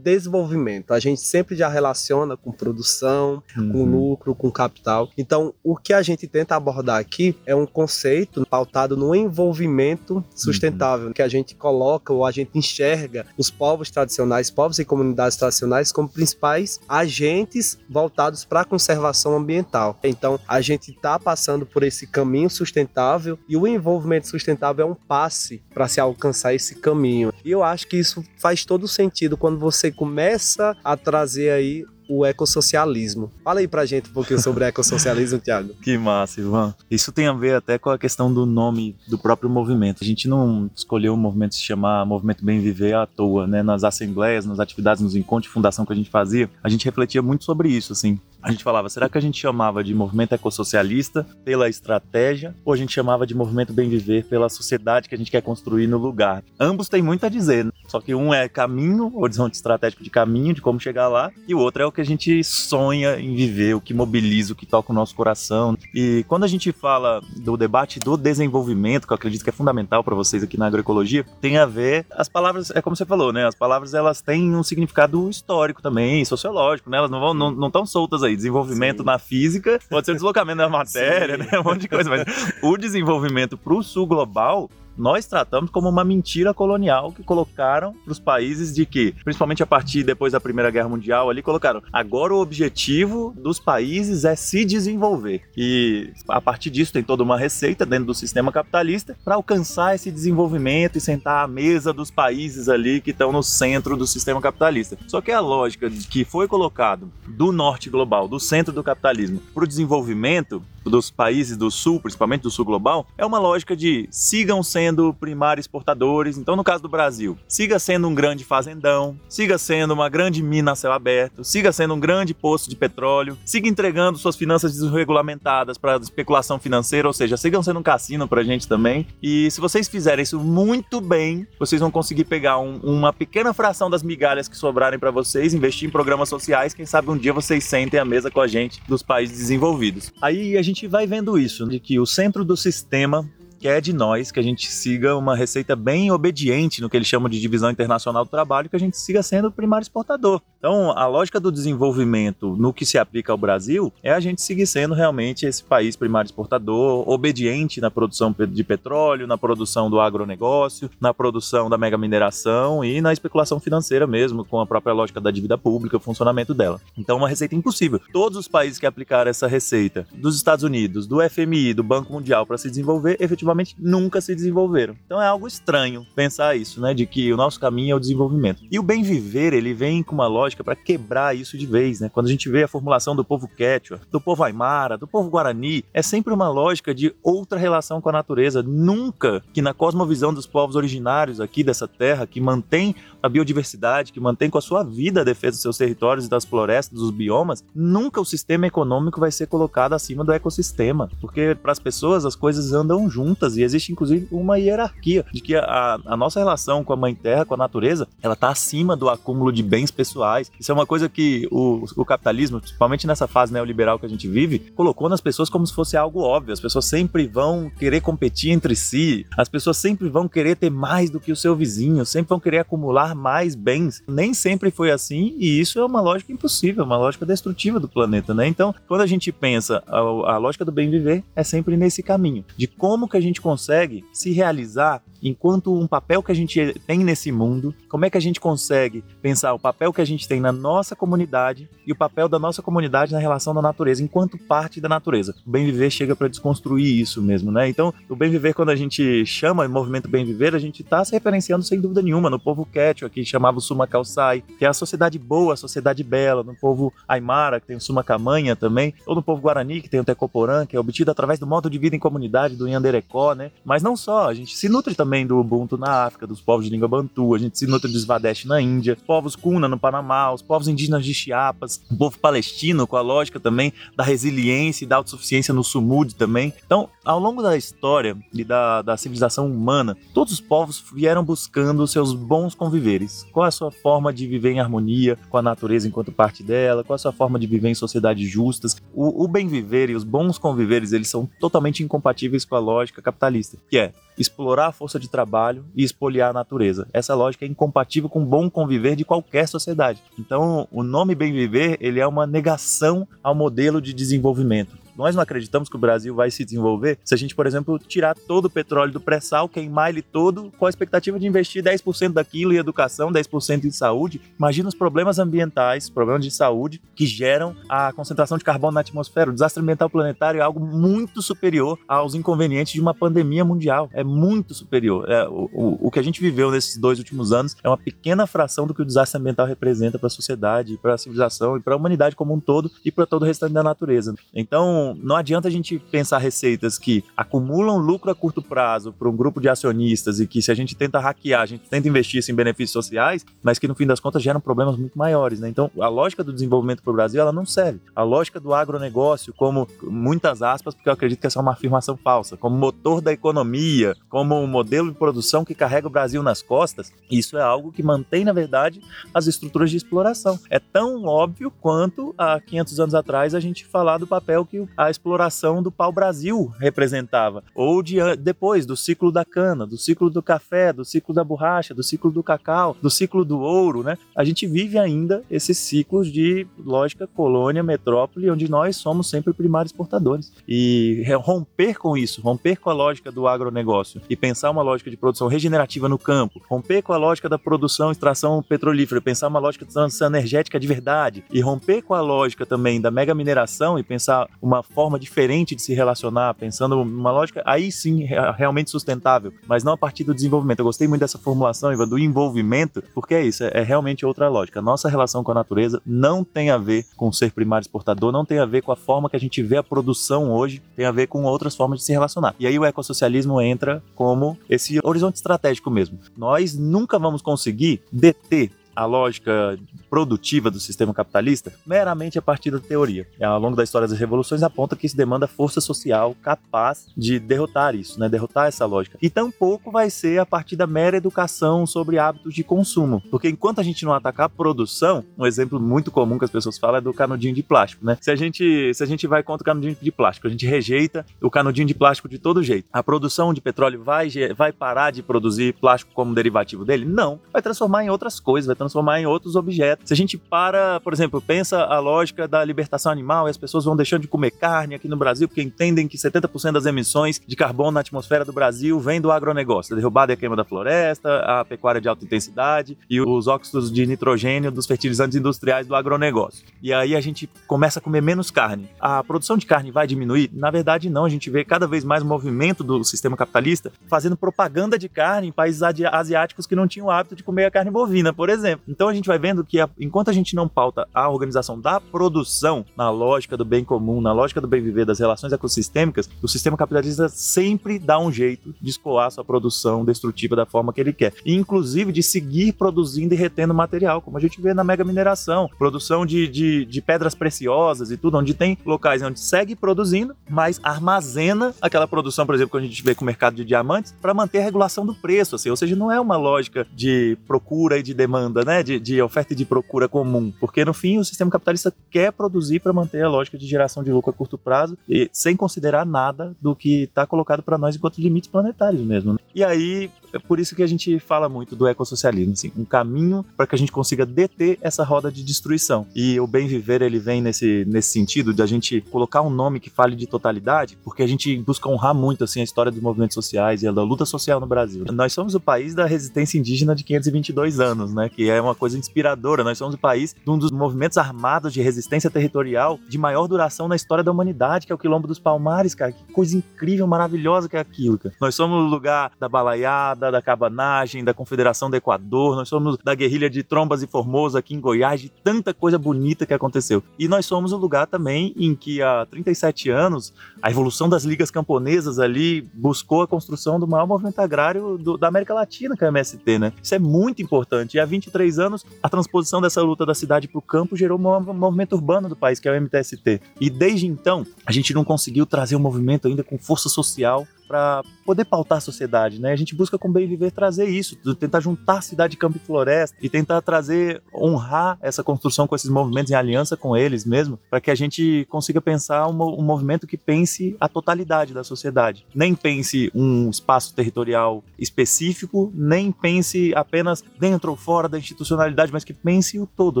[0.00, 0.92] desenvolvimento.
[0.92, 3.72] A gente sempre já relaciona com produção, uhum.
[3.72, 5.08] com lucro, com capital.
[5.16, 11.08] Então, o que a gente tenta abordar aqui é um conceito pautado no envolvimento sustentável,
[11.08, 11.12] uhum.
[11.12, 15.90] que a gente coloca ou a gente enxerga os povos tradicionais, povos e comunidades tradicionais
[15.90, 19.98] como principais agentes voltados para a conservação ambiental.
[20.02, 24.94] Então, a gente está passando por esse caminho sustentável e o envolvimento sustentável é um
[24.94, 27.32] passe para se alcançar esse caminho.
[27.44, 31.84] E eu acho que isso faz todo todo sentido quando você começa a trazer aí
[32.08, 33.30] o ecossocialismo.
[33.44, 35.74] Fala aí pra gente um pouquinho sobre ecossocialismo, Tiago.
[35.80, 36.74] Que massa, Ivan.
[36.90, 40.02] Isso tem a ver até com a questão do nome do próprio movimento.
[40.02, 43.62] A gente não escolheu o movimento se chamar Movimento Bem Viver à toa, né?
[43.62, 47.22] Nas assembleias, nas atividades, nos encontros de fundação que a gente fazia, a gente refletia
[47.22, 48.18] muito sobre isso, assim.
[48.44, 52.76] A gente falava, será que a gente chamava de movimento ecossocialista pela estratégia ou a
[52.76, 56.44] gente chamava de movimento bem viver pela sociedade que a gente quer construir no lugar?
[56.60, 57.72] Ambos têm muito a dizer, né?
[57.88, 61.58] só que um é caminho, horizonte estratégico de caminho, de como chegar lá, e o
[61.58, 64.92] outro é o que a gente sonha em viver, o que mobiliza, o que toca
[64.92, 65.74] o nosso coração.
[65.94, 70.04] E quando a gente fala do debate do desenvolvimento, que eu acredito que é fundamental
[70.04, 73.46] para vocês aqui na agroecologia, tem a ver, as palavras, é como você falou, né?
[73.46, 76.98] As palavras elas têm um significado histórico também, sociológico, né?
[76.98, 78.33] Elas não vão, não, estão soltas aí.
[78.36, 79.04] Desenvolvimento Sim.
[79.04, 81.50] na física, pode ser deslocamento da matéria, Sim.
[81.50, 81.58] né?
[81.58, 82.24] Um monte de coisa, mas
[82.62, 88.12] o desenvolvimento para o sul global nós tratamos como uma mentira colonial que colocaram para
[88.12, 92.34] os países de que, principalmente a partir depois da Primeira Guerra Mundial, ali colocaram agora
[92.34, 95.42] o objetivo dos países é se desenvolver.
[95.56, 100.10] E a partir disso tem toda uma receita dentro do sistema capitalista para alcançar esse
[100.10, 104.96] desenvolvimento e sentar à mesa dos países ali que estão no centro do sistema capitalista.
[105.08, 109.64] Só que a lógica que foi colocado do norte global, do centro do capitalismo, para
[109.64, 114.62] o desenvolvimento dos países do sul, principalmente do sul global, é uma lógica de sigam
[114.62, 116.36] sendo primários exportadores.
[116.38, 120.72] Então, no caso do Brasil, siga sendo um grande fazendão, siga sendo uma grande mina
[120.72, 125.78] a céu aberto, siga sendo um grande poço de petróleo, siga entregando suas finanças desregulamentadas
[125.78, 129.06] para especulação financeira, ou seja, sigam sendo um cassino para a gente também.
[129.22, 133.88] E se vocês fizerem isso muito bem, vocês vão conseguir pegar um, uma pequena fração
[133.88, 136.74] das migalhas que sobrarem para vocês, investir em programas sociais.
[136.74, 140.12] Quem sabe um dia vocês sentem à mesa com a gente dos países desenvolvidos.
[140.20, 143.24] Aí a gente gente vai vendo isso, de que o centro do sistema
[143.60, 147.30] quer de nós que a gente siga uma receita bem obediente no que eles chamam
[147.30, 150.42] de divisão internacional do trabalho, que a gente siga sendo o primário exportador.
[150.64, 154.66] Então, a lógica do desenvolvimento no que se aplica ao Brasil é a gente seguir
[154.66, 160.90] sendo realmente esse país primário exportador, obediente na produção de petróleo, na produção do agronegócio,
[160.98, 165.30] na produção da mega mineração e na especulação financeira mesmo, com a própria lógica da
[165.30, 166.80] dívida pública, o funcionamento dela.
[166.96, 168.00] Então, uma receita impossível.
[168.10, 172.46] Todos os países que aplicaram essa receita, dos Estados Unidos, do FMI, do Banco Mundial,
[172.46, 174.96] para se desenvolver, efetivamente nunca se desenvolveram.
[175.04, 176.94] Então é algo estranho pensar isso, né?
[176.94, 178.62] De que o nosso caminho é o desenvolvimento.
[178.70, 182.10] E o bem viver, ele vem com uma lógica para quebrar isso de vez, né?
[182.12, 185.84] Quando a gente vê a formulação do povo quechua, do povo aimara, do povo guarani,
[185.92, 188.62] é sempre uma lógica de outra relação com a natureza.
[188.62, 194.20] Nunca que na cosmovisão dos povos originários aqui dessa terra, que mantém a biodiversidade, que
[194.20, 197.64] mantém com a sua vida a defesa dos seus territórios e das florestas, dos biomas,
[197.74, 201.08] nunca o sistema econômico vai ser colocado acima do ecossistema.
[201.20, 205.56] Porque para as pessoas as coisas andam juntas e existe inclusive uma hierarquia de que
[205.56, 209.08] a, a nossa relação com a Mãe Terra, com a natureza, ela está acima do
[209.08, 210.43] acúmulo de bens pessoais.
[210.58, 214.26] Isso é uma coisa que o, o capitalismo, principalmente nessa fase neoliberal que a gente
[214.26, 216.52] vive, colocou nas pessoas como se fosse algo óbvio.
[216.52, 221.10] As pessoas sempre vão querer competir entre si, as pessoas sempre vão querer ter mais
[221.10, 224.02] do que o seu vizinho, sempre vão querer acumular mais bens.
[224.08, 228.32] Nem sempre foi assim e isso é uma lógica impossível, uma lógica destrutiva do planeta,
[228.32, 228.46] né?
[228.46, 232.44] Então, quando a gente pensa a, a lógica do bem viver é sempre nesse caminho
[232.56, 236.74] de como que a gente gente consegue se realizar enquanto um papel que a gente
[236.86, 240.28] tem nesse mundo, como é que a gente consegue pensar o papel que a gente
[240.28, 244.38] tem na nossa comunidade e o papel da nossa comunidade na relação da natureza, enquanto
[244.38, 245.34] parte da natureza.
[245.46, 247.68] O bem viver chega para desconstruir isso mesmo, né?
[247.68, 251.04] Então, o bem viver, quando a gente chama o movimento bem viver, a gente está
[251.04, 254.68] se referenciando sem dúvida nenhuma no povo Quechua, que chamava o Suma Calçai, que é
[254.68, 258.94] a sociedade boa, a sociedade bela, no povo Aymara, que tem o Suma Camanha também,
[259.06, 261.78] ou no povo Guarani, que tem o Tecoporã, que é obtido através do modo de
[261.78, 263.50] vida em comunidade, do Yanderecó, né?
[263.64, 266.70] Mas não só, a gente se nutre também do Ubuntu na África, dos povos de
[266.70, 270.42] língua bantu, a gente se nutre do Svadesh na Índia, povos Kuna no Panamá, os
[270.42, 274.96] povos indígenas de Chiapas, o povo palestino, com a lógica também da resiliência e da
[274.96, 276.52] autossuficiência no Sumud também.
[276.64, 281.86] Então, ao longo da história e da, da civilização humana, todos os povos vieram buscando
[281.86, 283.26] seus bons conviveres.
[283.32, 286.84] Qual é a sua forma de viver em harmonia com a natureza enquanto parte dela?
[286.84, 288.76] Qual é a sua forma de viver em sociedades justas?
[288.92, 293.02] O, o bem viver e os bons conviveres, eles são totalmente incompatíveis com a lógica
[293.02, 296.86] capitalista, que é explorar a força de trabalho e espoliar a natureza.
[296.92, 300.02] Essa lógica é incompatível com o bom conviver de qualquer sociedade.
[300.18, 304.83] Então, o nome bem viver, ele é uma negação ao modelo de desenvolvimento.
[304.96, 308.14] Nós não acreditamos que o Brasil vai se desenvolver se a gente, por exemplo, tirar
[308.14, 312.52] todo o petróleo do pré-sal, queimar ele todo, com a expectativa de investir 10% daquilo
[312.52, 314.20] em educação, 10% em saúde.
[314.38, 319.30] Imagina os problemas ambientais, problemas de saúde que geram a concentração de carbono na atmosfera.
[319.30, 323.88] O desastre ambiental planetário é algo muito superior aos inconvenientes de uma pandemia mundial.
[323.92, 325.10] É muito superior.
[325.10, 328.26] É, o, o, o que a gente viveu nesses dois últimos anos é uma pequena
[328.26, 331.74] fração do que o desastre ambiental representa para a sociedade, para a civilização e para
[331.74, 334.14] a humanidade como um todo e para todo o restante da natureza.
[334.34, 339.16] Então, não, adianta a gente pensar receitas que acumulam lucro a curto prazo para um
[339.16, 342.32] grupo de acionistas e que se a gente tenta hackear, a gente tenta investir isso
[342.32, 345.48] em benefícios sociais, mas que no fim das contas geram problemas muito maiores, né?
[345.48, 347.80] Então, a lógica do desenvolvimento para o Brasil, ela não serve.
[347.94, 351.96] A lógica do agronegócio, como muitas aspas, porque eu acredito que essa é uma afirmação
[351.96, 356.42] falsa, como motor da economia, como um modelo de produção que carrega o Brasil nas
[356.42, 358.80] costas, isso é algo que mantém, na verdade,
[359.12, 360.38] as estruturas de exploração.
[360.50, 364.90] É tão óbvio quanto há 500 anos atrás a gente falar do papel que a
[364.90, 367.42] exploração do pau-brasil representava.
[367.54, 371.74] Ou de, depois, do ciclo da cana, do ciclo do café, do ciclo da borracha,
[371.74, 373.96] do ciclo do cacau, do ciclo do ouro, né?
[374.16, 379.72] A gente vive ainda esses ciclos de lógica colônia, metrópole, onde nós somos sempre primários
[379.72, 380.32] exportadores.
[380.48, 384.96] E romper com isso, romper com a lógica do agronegócio e pensar uma lógica de
[384.96, 389.64] produção regenerativa no campo, romper com a lógica da produção extração petrolífera, pensar uma lógica
[389.64, 393.82] de transição energética de verdade e romper com a lógica também da mega mineração e
[393.82, 399.64] pensar uma forma diferente de se relacionar, pensando numa lógica aí sim realmente sustentável, mas
[399.64, 400.60] não a partir do desenvolvimento.
[400.60, 404.28] Eu gostei muito dessa formulação, Iva, do envolvimento, porque é isso, é, é realmente outra
[404.28, 404.62] lógica.
[404.62, 408.38] Nossa relação com a natureza não tem a ver com ser primário exportador, não tem
[408.38, 411.06] a ver com a forma que a gente vê a produção hoje, tem a ver
[411.06, 412.34] com outras formas de se relacionar.
[412.38, 415.98] E aí o ecossocialismo entra como esse horizonte estratégico mesmo.
[416.16, 419.58] Nós nunca vamos conseguir deter a lógica
[419.88, 423.06] produtiva do sistema capitalista meramente a partir da teoria.
[423.18, 427.18] E ao longo da história das revoluções aponta que isso demanda força social capaz de
[427.18, 428.08] derrotar isso, né?
[428.08, 428.98] derrotar essa lógica.
[429.00, 433.60] E tampouco vai ser a partir da mera educação sobre hábitos de consumo, porque enquanto
[433.60, 436.80] a gente não atacar a produção, um exemplo muito comum que as pessoas falam é
[436.80, 437.96] do canudinho de plástico, né?
[438.00, 441.06] Se a gente se a gente vai contra o canudinho de plástico, a gente rejeita
[441.20, 442.66] o canudinho de plástico de todo jeito.
[442.72, 446.84] A produção de petróleo vai vai parar de produzir plástico como derivativo dele?
[446.84, 449.88] Não, vai transformar em outras coisas, vai transformar em outros objetos.
[449.88, 453.64] Se a gente para, por exemplo, pensa a lógica da libertação animal e as pessoas
[453.64, 457.36] vão deixando de comer carne aqui no Brasil porque entendem que 70% das emissões de
[457.36, 461.18] carbono na atmosfera do Brasil vem do agronegócio, a derrubada e a queima da floresta,
[461.20, 466.44] a pecuária de alta intensidade e os óxidos de nitrogênio dos fertilizantes industriais do agronegócio.
[466.62, 468.68] E aí a gente começa a comer menos carne.
[468.80, 470.30] A produção de carne vai diminuir?
[470.32, 471.04] Na verdade, não.
[471.04, 475.32] A gente vê cada vez mais movimento do sistema capitalista fazendo propaganda de carne em
[475.32, 478.53] países asiáticos que não tinham o hábito de comer a carne bovina, por exemplo.
[478.68, 482.64] Então a gente vai vendo que, enquanto a gente não pauta a organização da produção
[482.76, 486.56] na lógica do bem comum, na lógica do bem viver, das relações ecossistêmicas, o sistema
[486.56, 491.12] capitalista sempre dá um jeito de escoar sua produção destrutiva da forma que ele quer.
[491.24, 496.04] inclusive de seguir produzindo e retendo material, como a gente vê na mega mineração, produção
[496.06, 501.54] de, de, de pedras preciosas e tudo, onde tem locais onde segue produzindo, mas armazena
[501.60, 504.38] aquela produção, por exemplo, que a gente vê com o mercado de diamantes, para manter
[504.38, 507.94] a regulação do preço, assim, ou seja, não é uma lógica de procura e de
[507.94, 508.62] demanda, né?
[508.62, 512.60] De, de oferta e de procura comum, porque no fim o sistema capitalista quer produzir
[512.60, 516.34] para manter a lógica de geração de lucro a curto prazo e sem considerar nada
[516.40, 519.12] do que está colocado para nós enquanto limites planetários mesmo.
[519.12, 519.18] Né?
[519.34, 523.24] E aí é por isso que a gente fala muito do ecossocialismo, assim, um caminho
[523.36, 525.86] para que a gente consiga deter essa roda de destruição.
[525.94, 529.60] E o bem viver ele vem nesse, nesse sentido de a gente colocar um nome
[529.60, 533.14] que fale de totalidade, porque a gente busca honrar muito assim a história dos movimentos
[533.14, 534.84] sociais e da luta social no Brasil.
[534.92, 538.78] Nós somos o país da resistência indígena de 522 anos, né, que é uma coisa
[538.78, 539.42] inspiradora.
[539.42, 543.66] Nós somos o país de um dos movimentos armados de resistência territorial de maior duração
[543.66, 545.92] na história da humanidade, que é o Quilombo dos Palmares, cara.
[545.92, 548.14] Que coisa incrível, maravilhosa que é aquilo, cara.
[548.20, 552.94] Nós somos o lugar da balaiada, da cabanagem, da Confederação do Equador, nós somos da
[552.94, 556.82] guerrilha de Trombas e Formosa aqui em Goiás, de tanta coisa bonita que aconteceu.
[556.98, 560.12] E nós somos o lugar também em que há 37 anos
[560.42, 565.08] a evolução das ligas camponesas ali buscou a construção do maior movimento agrário do, da
[565.08, 566.52] América Latina, que é o MST, né?
[566.62, 567.76] Isso é muito importante.
[567.76, 571.34] E há 23 anos, a transposição dessa luta da cidade para o campo gerou um
[571.34, 573.20] movimento urbano do país, que é o MTST.
[573.40, 577.82] E desde então, a gente não conseguiu trazer um movimento ainda com força social para
[578.04, 579.32] poder pautar a sociedade, né?
[579.32, 583.08] A gente busca com bem viver trazer isso, tentar juntar cidade, campo e floresta e
[583.08, 587.70] tentar trazer, honrar essa construção com esses movimentos em aliança com eles mesmo, para que
[587.70, 592.06] a gente consiga pensar um, um, movimento que pense a totalidade da sociedade.
[592.14, 598.84] Nem pense um espaço territorial específico, nem pense apenas dentro ou fora da institucionalidade, mas
[598.84, 599.80] que pense o todo,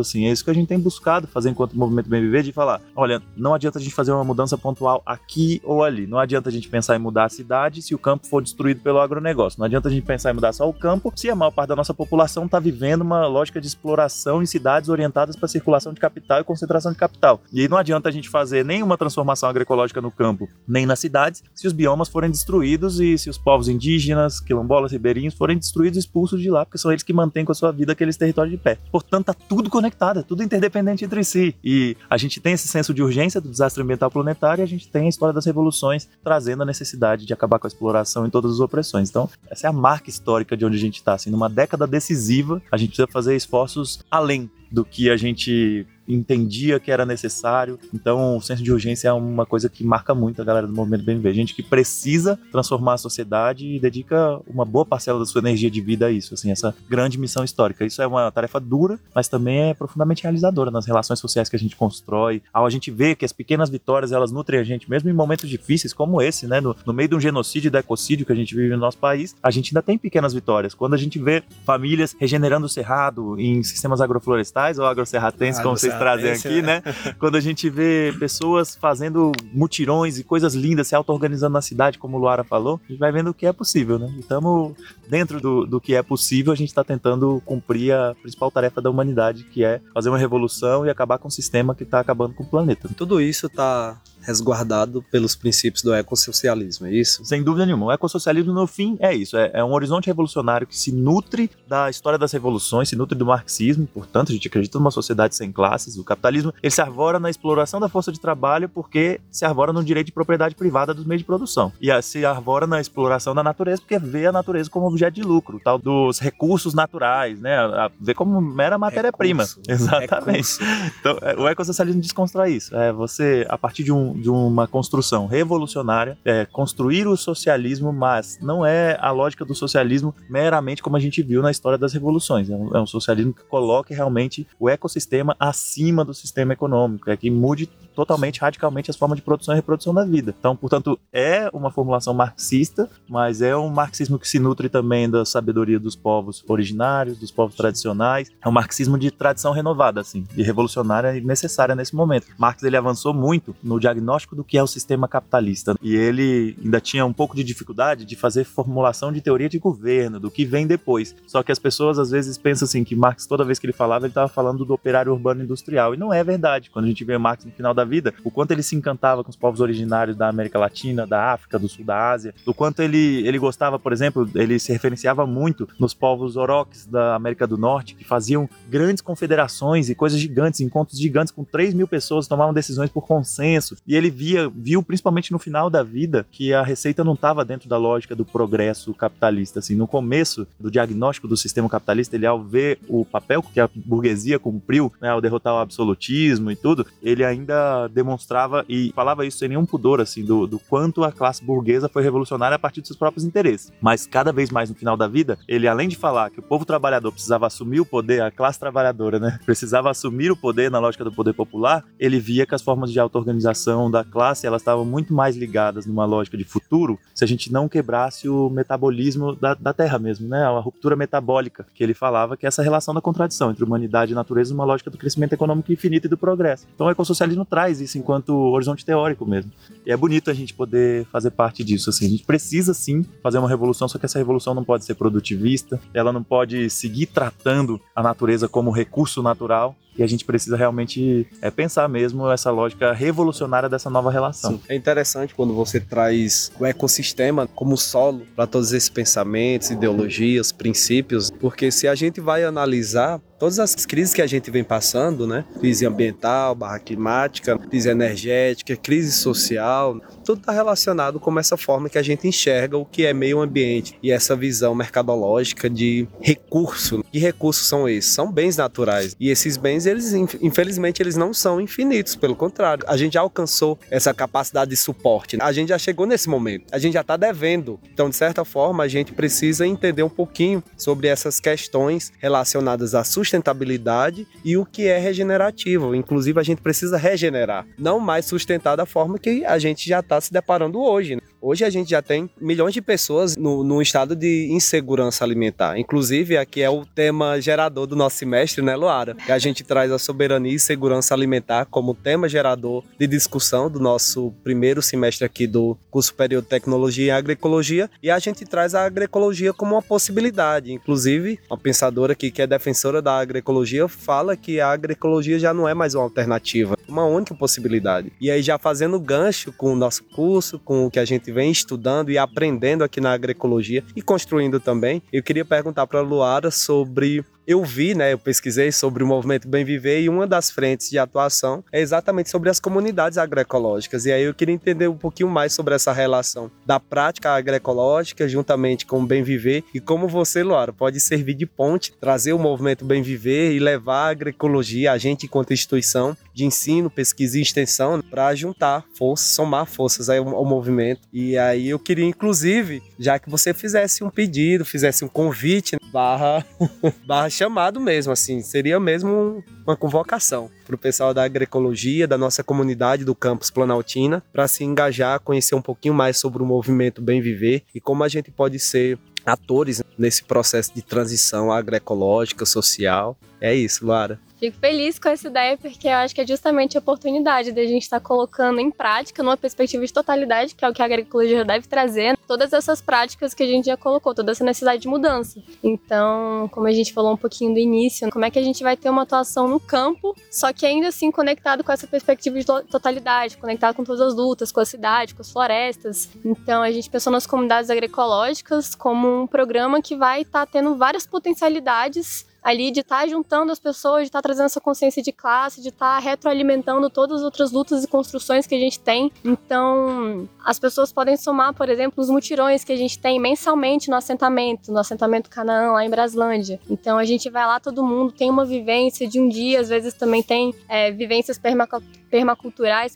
[0.00, 0.26] assim.
[0.26, 3.22] É isso que a gente tem buscado fazer enquanto movimento bem viver, de falar, olha,
[3.36, 6.68] não adianta a gente fazer uma mudança pontual aqui ou ali, não adianta a gente
[6.68, 9.58] pensar em mudar a cidade cidade se o campo for destruído pelo agronegócio.
[9.58, 11.76] Não adianta a gente pensar em mudar só o campo se a maior parte da
[11.76, 16.40] nossa população está vivendo uma lógica de exploração em cidades orientadas para circulação de capital
[16.40, 17.40] e concentração de capital.
[17.52, 21.44] E aí não adianta a gente fazer nenhuma transformação agroecológica no campo, nem nas cidades,
[21.54, 26.00] se os biomas forem destruídos e se os povos indígenas, quilombolas, ribeirinhos forem destruídos e
[26.00, 28.58] expulsos de lá, porque são eles que mantêm com a sua vida aqueles territórios de
[28.58, 28.78] pé.
[28.90, 31.54] Portanto, tá tudo conectado, é tudo interdependente entre si.
[31.62, 34.88] E a gente tem esse senso de urgência do desastre ambiental planetário e a gente
[34.88, 38.30] tem a história das revoluções trazendo a necessidade de acabar acabar com a exploração e
[38.30, 39.10] todas as opressões.
[39.10, 41.14] Então, essa é a marca histórica de onde a gente está.
[41.14, 46.78] Assim, numa década decisiva, a gente precisa fazer esforços além do que a gente entendia
[46.78, 47.78] que era necessário.
[47.92, 51.04] Então, o senso de urgência é uma coisa que marca muito a galera do movimento
[51.04, 51.32] BNV.
[51.32, 55.80] Gente que precisa transformar a sociedade e dedica uma boa parcela da sua energia de
[55.80, 57.84] vida a isso, assim, essa grande missão histórica.
[57.84, 61.58] Isso é uma tarefa dura, mas também é profundamente realizadora nas relações sociais que a
[61.58, 62.42] gente constrói.
[62.52, 65.48] Ao a gente ver que as pequenas vitórias, elas nutrem a gente, mesmo em momentos
[65.48, 68.36] difíceis como esse, né, no, no meio de um genocídio e de ecocídio que a
[68.36, 70.74] gente vive no nosso país, a gente ainda tem pequenas vitórias.
[70.74, 75.94] Quando a gente vê famílias regenerando o cerrado em sistemas agroflorestais ou agrocerratenses, como vocês
[75.94, 76.82] trazem aqui, né?
[76.84, 77.14] né?
[77.18, 82.16] Quando a gente vê pessoas fazendo mutirões e coisas lindas, se auto-organizando na cidade, como
[82.16, 84.12] o Luara falou, a gente vai vendo o que é possível, né?
[84.18, 84.74] Estamos
[85.08, 88.90] dentro do, do que é possível, a gente está tentando cumprir a principal tarefa da
[88.90, 92.42] humanidade, que é fazer uma revolução e acabar com um sistema que está acabando com
[92.42, 92.88] o planeta.
[92.96, 97.24] Tudo isso está resguardado pelos princípios do ecossocialismo, é isso?
[97.24, 97.86] Sem dúvida nenhuma.
[97.86, 99.36] O ecossocialismo, no fim, é isso.
[99.36, 103.26] É, é, um horizonte revolucionário que se nutre da história das revoluções, se nutre do
[103.26, 103.86] marxismo.
[103.86, 105.96] Portanto, a gente acredita numa sociedade sem classes.
[105.96, 109.84] O capitalismo ele se arvora na exploração da força de trabalho porque se arvora no
[109.84, 111.72] direito de propriedade privada dos meios de produção.
[111.80, 115.60] E se arvora na exploração da natureza porque vê a natureza como objeto de lucro,
[115.62, 117.56] tal dos recursos naturais, né?
[118.00, 119.44] Vê como mera matéria-prima.
[119.68, 120.58] Exatamente.
[120.58, 120.60] Recurso.
[121.00, 122.74] Então, é, o ecossocialismo desconstrói isso.
[122.74, 128.38] É você, a partir de um de uma construção revolucionária, é construir o socialismo, mas
[128.40, 132.50] não é a lógica do socialismo meramente como a gente viu na história das revoluções.
[132.50, 137.16] É um, é um socialismo que coloque realmente o ecossistema acima do sistema econômico, é
[137.16, 140.34] que mude totalmente, radicalmente as formas de produção e reprodução da vida.
[140.38, 145.24] Então, portanto, é uma formulação marxista, mas é um marxismo que se nutre também da
[145.24, 148.30] sabedoria dos povos originários, dos povos tradicionais.
[148.42, 152.26] É um marxismo de tradição renovada, assim, de revolucionária e necessária nesse momento.
[152.38, 156.80] Marx ele avançou muito no diagnóstico do que é o sistema capitalista e ele ainda
[156.80, 160.66] tinha um pouco de dificuldade de fazer formulação de teoria de governo, do que vem
[160.66, 161.14] depois.
[161.26, 164.06] Só que as pessoas às vezes pensam assim que Marx toda vez que ele falava
[164.06, 166.70] ele estava falando do operário urbano industrial e não é verdade.
[166.70, 169.30] Quando a gente vê Marx no final da vida, o quanto ele se encantava com
[169.30, 173.26] os povos originários da América Latina, da África, do Sul da Ásia, do quanto ele,
[173.26, 177.94] ele gostava, por exemplo, ele se referenciava muito nos povos oroques da América do Norte,
[177.94, 182.90] que faziam grandes confederações e coisas gigantes, encontros gigantes com 3 mil pessoas, tomavam decisões
[182.90, 183.76] por consenso.
[183.86, 187.68] E ele via, viu principalmente no final da vida, que a receita não estava dentro
[187.68, 189.58] da lógica do progresso capitalista.
[189.58, 193.68] Assim, no começo do diagnóstico do sistema capitalista, ele ao ver o papel que a
[193.74, 199.38] burguesia cumpriu, né, ao derrotar o absolutismo e tudo, ele ainda demonstrava e falava isso
[199.38, 202.88] sem nenhum pudor, assim, do, do quanto a classe burguesa foi revolucionária a partir dos
[202.88, 203.72] seus próprios interesses.
[203.80, 206.64] Mas cada vez mais no final da vida, ele além de falar que o povo
[206.64, 211.04] trabalhador precisava assumir o poder, a classe trabalhadora, né, precisava assumir o poder na lógica
[211.04, 215.12] do poder popular, ele via que as formas de auto-organização da classe, elas estavam muito
[215.12, 219.72] mais ligadas numa lógica de futuro, se a gente não quebrasse o metabolismo da, da
[219.72, 223.50] Terra mesmo, né, a ruptura metabólica, que ele falava que é essa relação da contradição
[223.50, 226.66] entre humanidade e natureza numa lógica do crescimento econômico infinito e do progresso.
[226.74, 229.50] Então o ecossocialismo traz isso enquanto horizonte teórico mesmo.
[229.86, 232.06] E é bonito a gente poder fazer parte disso, assim.
[232.06, 235.80] A gente precisa sim fazer uma revolução, só que essa revolução não pode ser produtivista,
[235.92, 241.26] ela não pode seguir tratando a natureza como recurso natural, e a gente precisa realmente
[241.40, 244.52] é, pensar mesmo essa lógica revolucionária dessa nova relação.
[244.52, 244.60] Sim.
[244.68, 251.30] É interessante quando você traz o ecossistema como solo para todos esses pensamentos, ideologias, princípios,
[251.30, 255.44] porque se a gente vai analisar todas as crises que a gente vem passando, né?
[255.60, 261.98] Crise ambiental, barra climática, crise energética, crise social, tudo está relacionado com essa forma que
[261.98, 267.04] a gente enxerga o que é meio ambiente e essa visão mercadológica de recurso.
[267.12, 268.12] Que recursos são esses?
[268.12, 269.14] São bens naturais.
[269.20, 272.84] E esses bens, eles infelizmente, eles não são infinitos, pelo contrário.
[272.88, 275.36] A gente já alcançou essa capacidade de suporte.
[275.40, 276.66] A gente já chegou nesse momento.
[276.72, 277.78] A gente já está devendo.
[277.92, 283.04] Então, de certa forma, a gente precisa entender um pouquinho sobre essas questões relacionadas à
[283.04, 285.94] sustentabilidade e o que é regenerativo.
[285.94, 290.13] Inclusive, a gente precisa regenerar, não mais sustentar da forma que a gente já está
[290.20, 291.16] se deparando hoje.
[291.16, 291.22] Né?
[291.46, 295.78] Hoje a gente já tem milhões de pessoas no, estado de insegurança alimentar.
[295.78, 299.14] Inclusive, aqui é o tema gerador do nosso semestre, né, Luara?
[299.14, 303.78] Que a gente traz a soberania e segurança alimentar como tema gerador de discussão do
[303.78, 307.90] nosso primeiro semestre aqui do curso superior de tecnologia e agroecologia.
[308.02, 310.72] E a gente traz a agroecologia como uma possibilidade.
[310.72, 315.68] Inclusive, uma pensadora aqui que é defensora da agroecologia fala que a agroecologia já não
[315.68, 318.10] é mais uma alternativa, uma única possibilidade.
[318.18, 321.50] E aí, já fazendo gancho com o nosso curso, com o que a gente vem
[321.50, 325.02] estudando e aprendendo aqui na agroecologia e construindo também.
[325.12, 329.46] Eu queria perguntar para a Luara sobre eu vi, né, eu pesquisei sobre o movimento
[329.46, 334.06] Bem Viver e uma das frentes de atuação é exatamente sobre as comunidades agroecológicas.
[334.06, 338.86] E aí eu queria entender um pouquinho mais sobre essa relação da prática agroecológica juntamente
[338.86, 342.84] com o Bem Viver e como você, Luara, pode servir de ponte, trazer o movimento
[342.84, 348.02] Bem Viver e levar a agroecologia, a gente enquanto instituição de ensino, pesquisa e extensão,
[348.02, 351.02] para juntar forças, somar forças aí ao, movimento.
[351.12, 356.44] E aí eu queria, inclusive, já que você fizesse um pedido, fizesse um convite, barra,
[357.06, 362.42] barra chamado mesmo, assim, seria mesmo uma convocação para o pessoal da agroecologia, da nossa
[362.42, 367.20] comunidade do campus Planaltina, para se engajar, conhecer um pouquinho mais sobre o movimento Bem
[367.20, 373.16] Viver e como a gente pode ser atores nesse processo de transição agroecológica, social.
[373.40, 374.18] É isso, Lara.
[374.44, 377.66] Fico feliz com essa ideia porque eu acho que é justamente a oportunidade de a
[377.66, 380.84] gente estar tá colocando em prática, numa perspectiva de totalidade, que é o que a
[380.84, 384.88] agroecologia deve trazer, todas essas práticas que a gente já colocou, toda essa necessidade de
[384.88, 385.42] mudança.
[385.62, 388.76] Então, como a gente falou um pouquinho do início, como é que a gente vai
[388.76, 393.38] ter uma atuação no campo, só que ainda assim conectado com essa perspectiva de totalidade,
[393.38, 396.10] conectado com todas as lutas, com a cidade, com as florestas.
[396.22, 400.76] Então, a gente pensou nas comunidades agroecológicas como um programa que vai estar tá tendo
[400.76, 405.02] várias potencialidades ali de estar tá juntando as pessoas, de estar tá trazendo essa consciência
[405.02, 408.78] de classe, de estar tá retroalimentando todas as outras lutas e construções que a gente
[408.78, 409.10] tem.
[409.24, 413.96] Então, as pessoas podem somar, por exemplo, os mutirões que a gente tem mensalmente no
[413.96, 416.60] assentamento, no assentamento Canaã, lá em Braslândia.
[416.68, 419.94] Então, a gente vai lá, todo mundo tem uma vivência de um dia, às vezes
[419.94, 422.03] também tem é, vivências permaculturais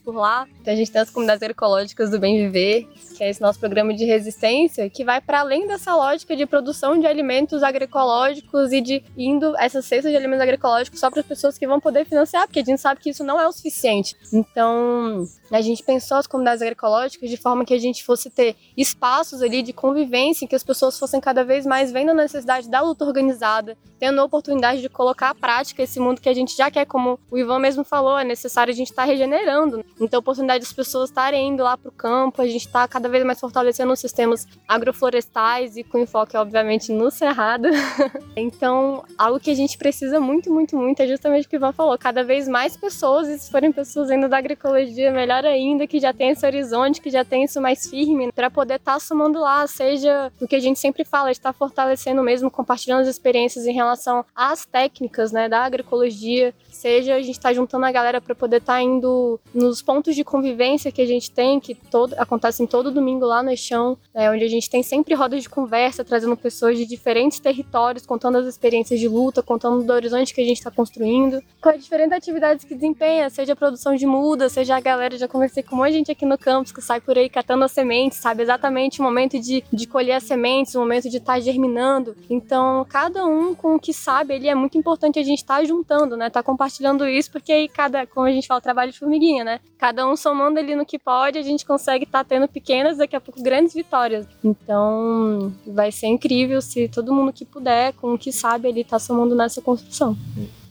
[0.00, 0.46] por lá.
[0.60, 3.92] Então, a gente tem as comunidades ecológicas do Bem Viver, que é esse nosso programa
[3.92, 9.02] de resistência, que vai para além dessa lógica de produção de alimentos agroecológicos e de
[9.16, 12.60] indo essas cestas de alimentos agroecológicos só para as pessoas que vão poder financiar, porque
[12.60, 14.14] a gente sabe que isso não é o suficiente.
[14.32, 19.42] Então, a gente pensou as comunidades agroecológicas de forma que a gente fosse ter espaços
[19.42, 22.80] ali de convivência, em que as pessoas fossem cada vez mais vendo a necessidade da
[22.80, 26.70] luta organizada, tendo a oportunidade de colocar à prática esse mundo que a gente já
[26.70, 29.84] quer, como o Ivan mesmo falou, é necessário a gente estar tá regenerando.
[30.00, 33.08] Então, a oportunidade das pessoas estarem indo lá para o campo, a gente está cada
[33.08, 37.68] vez mais fortalecendo os sistemas agroflorestais e com enfoque, obviamente, no cerrado.
[38.36, 41.72] então, algo que a gente precisa muito, muito, muito é justamente o que o Ivan
[41.72, 45.98] falou: cada vez mais pessoas, e se forem pessoas ainda da agroecologia, melhor ainda, que
[45.98, 49.40] já tem esse horizonte, que já tem isso mais firme, para poder estar tá somando
[49.40, 53.72] lá, seja o que a gente sempre fala, estar fortalecendo mesmo, compartilhando as experiências em
[53.72, 58.34] relação às técnicas né, da agroecologia, seja a gente estar tá juntando a galera para
[58.34, 62.14] poder estar tá indo indo nos pontos de convivência que a gente tem, que todo,
[62.18, 66.04] acontecem todo domingo lá no Eixão, é, onde a gente tem sempre rodas de conversa,
[66.04, 70.44] trazendo pessoas de diferentes territórios, contando as experiências de luta, contando do horizonte que a
[70.44, 74.76] gente está construindo, com as diferentes atividades que desempenha, seja a produção de muda, seja
[74.76, 77.64] a galera, já conversei com de gente aqui no campus que sai por aí catando
[77.64, 81.34] as sementes, sabe exatamente o momento de, de colher as sementes, o momento de estar
[81.34, 82.16] tá germinando.
[82.28, 85.64] Então, cada um com o que sabe, ele é muito importante a gente estar tá
[85.64, 86.28] juntando, né?
[86.28, 89.60] Tá compartilhando isso, porque aí cada, como a gente fala, trabalho de formiguinha, né?
[89.78, 93.16] Cada um somando ali no que pode, a gente consegue estar tá tendo pequenas, daqui
[93.16, 94.26] a pouco grandes vitórias.
[94.42, 98.98] Então, vai ser incrível se todo mundo que puder, com o que sabe, ele tá
[98.98, 100.16] somando nessa construção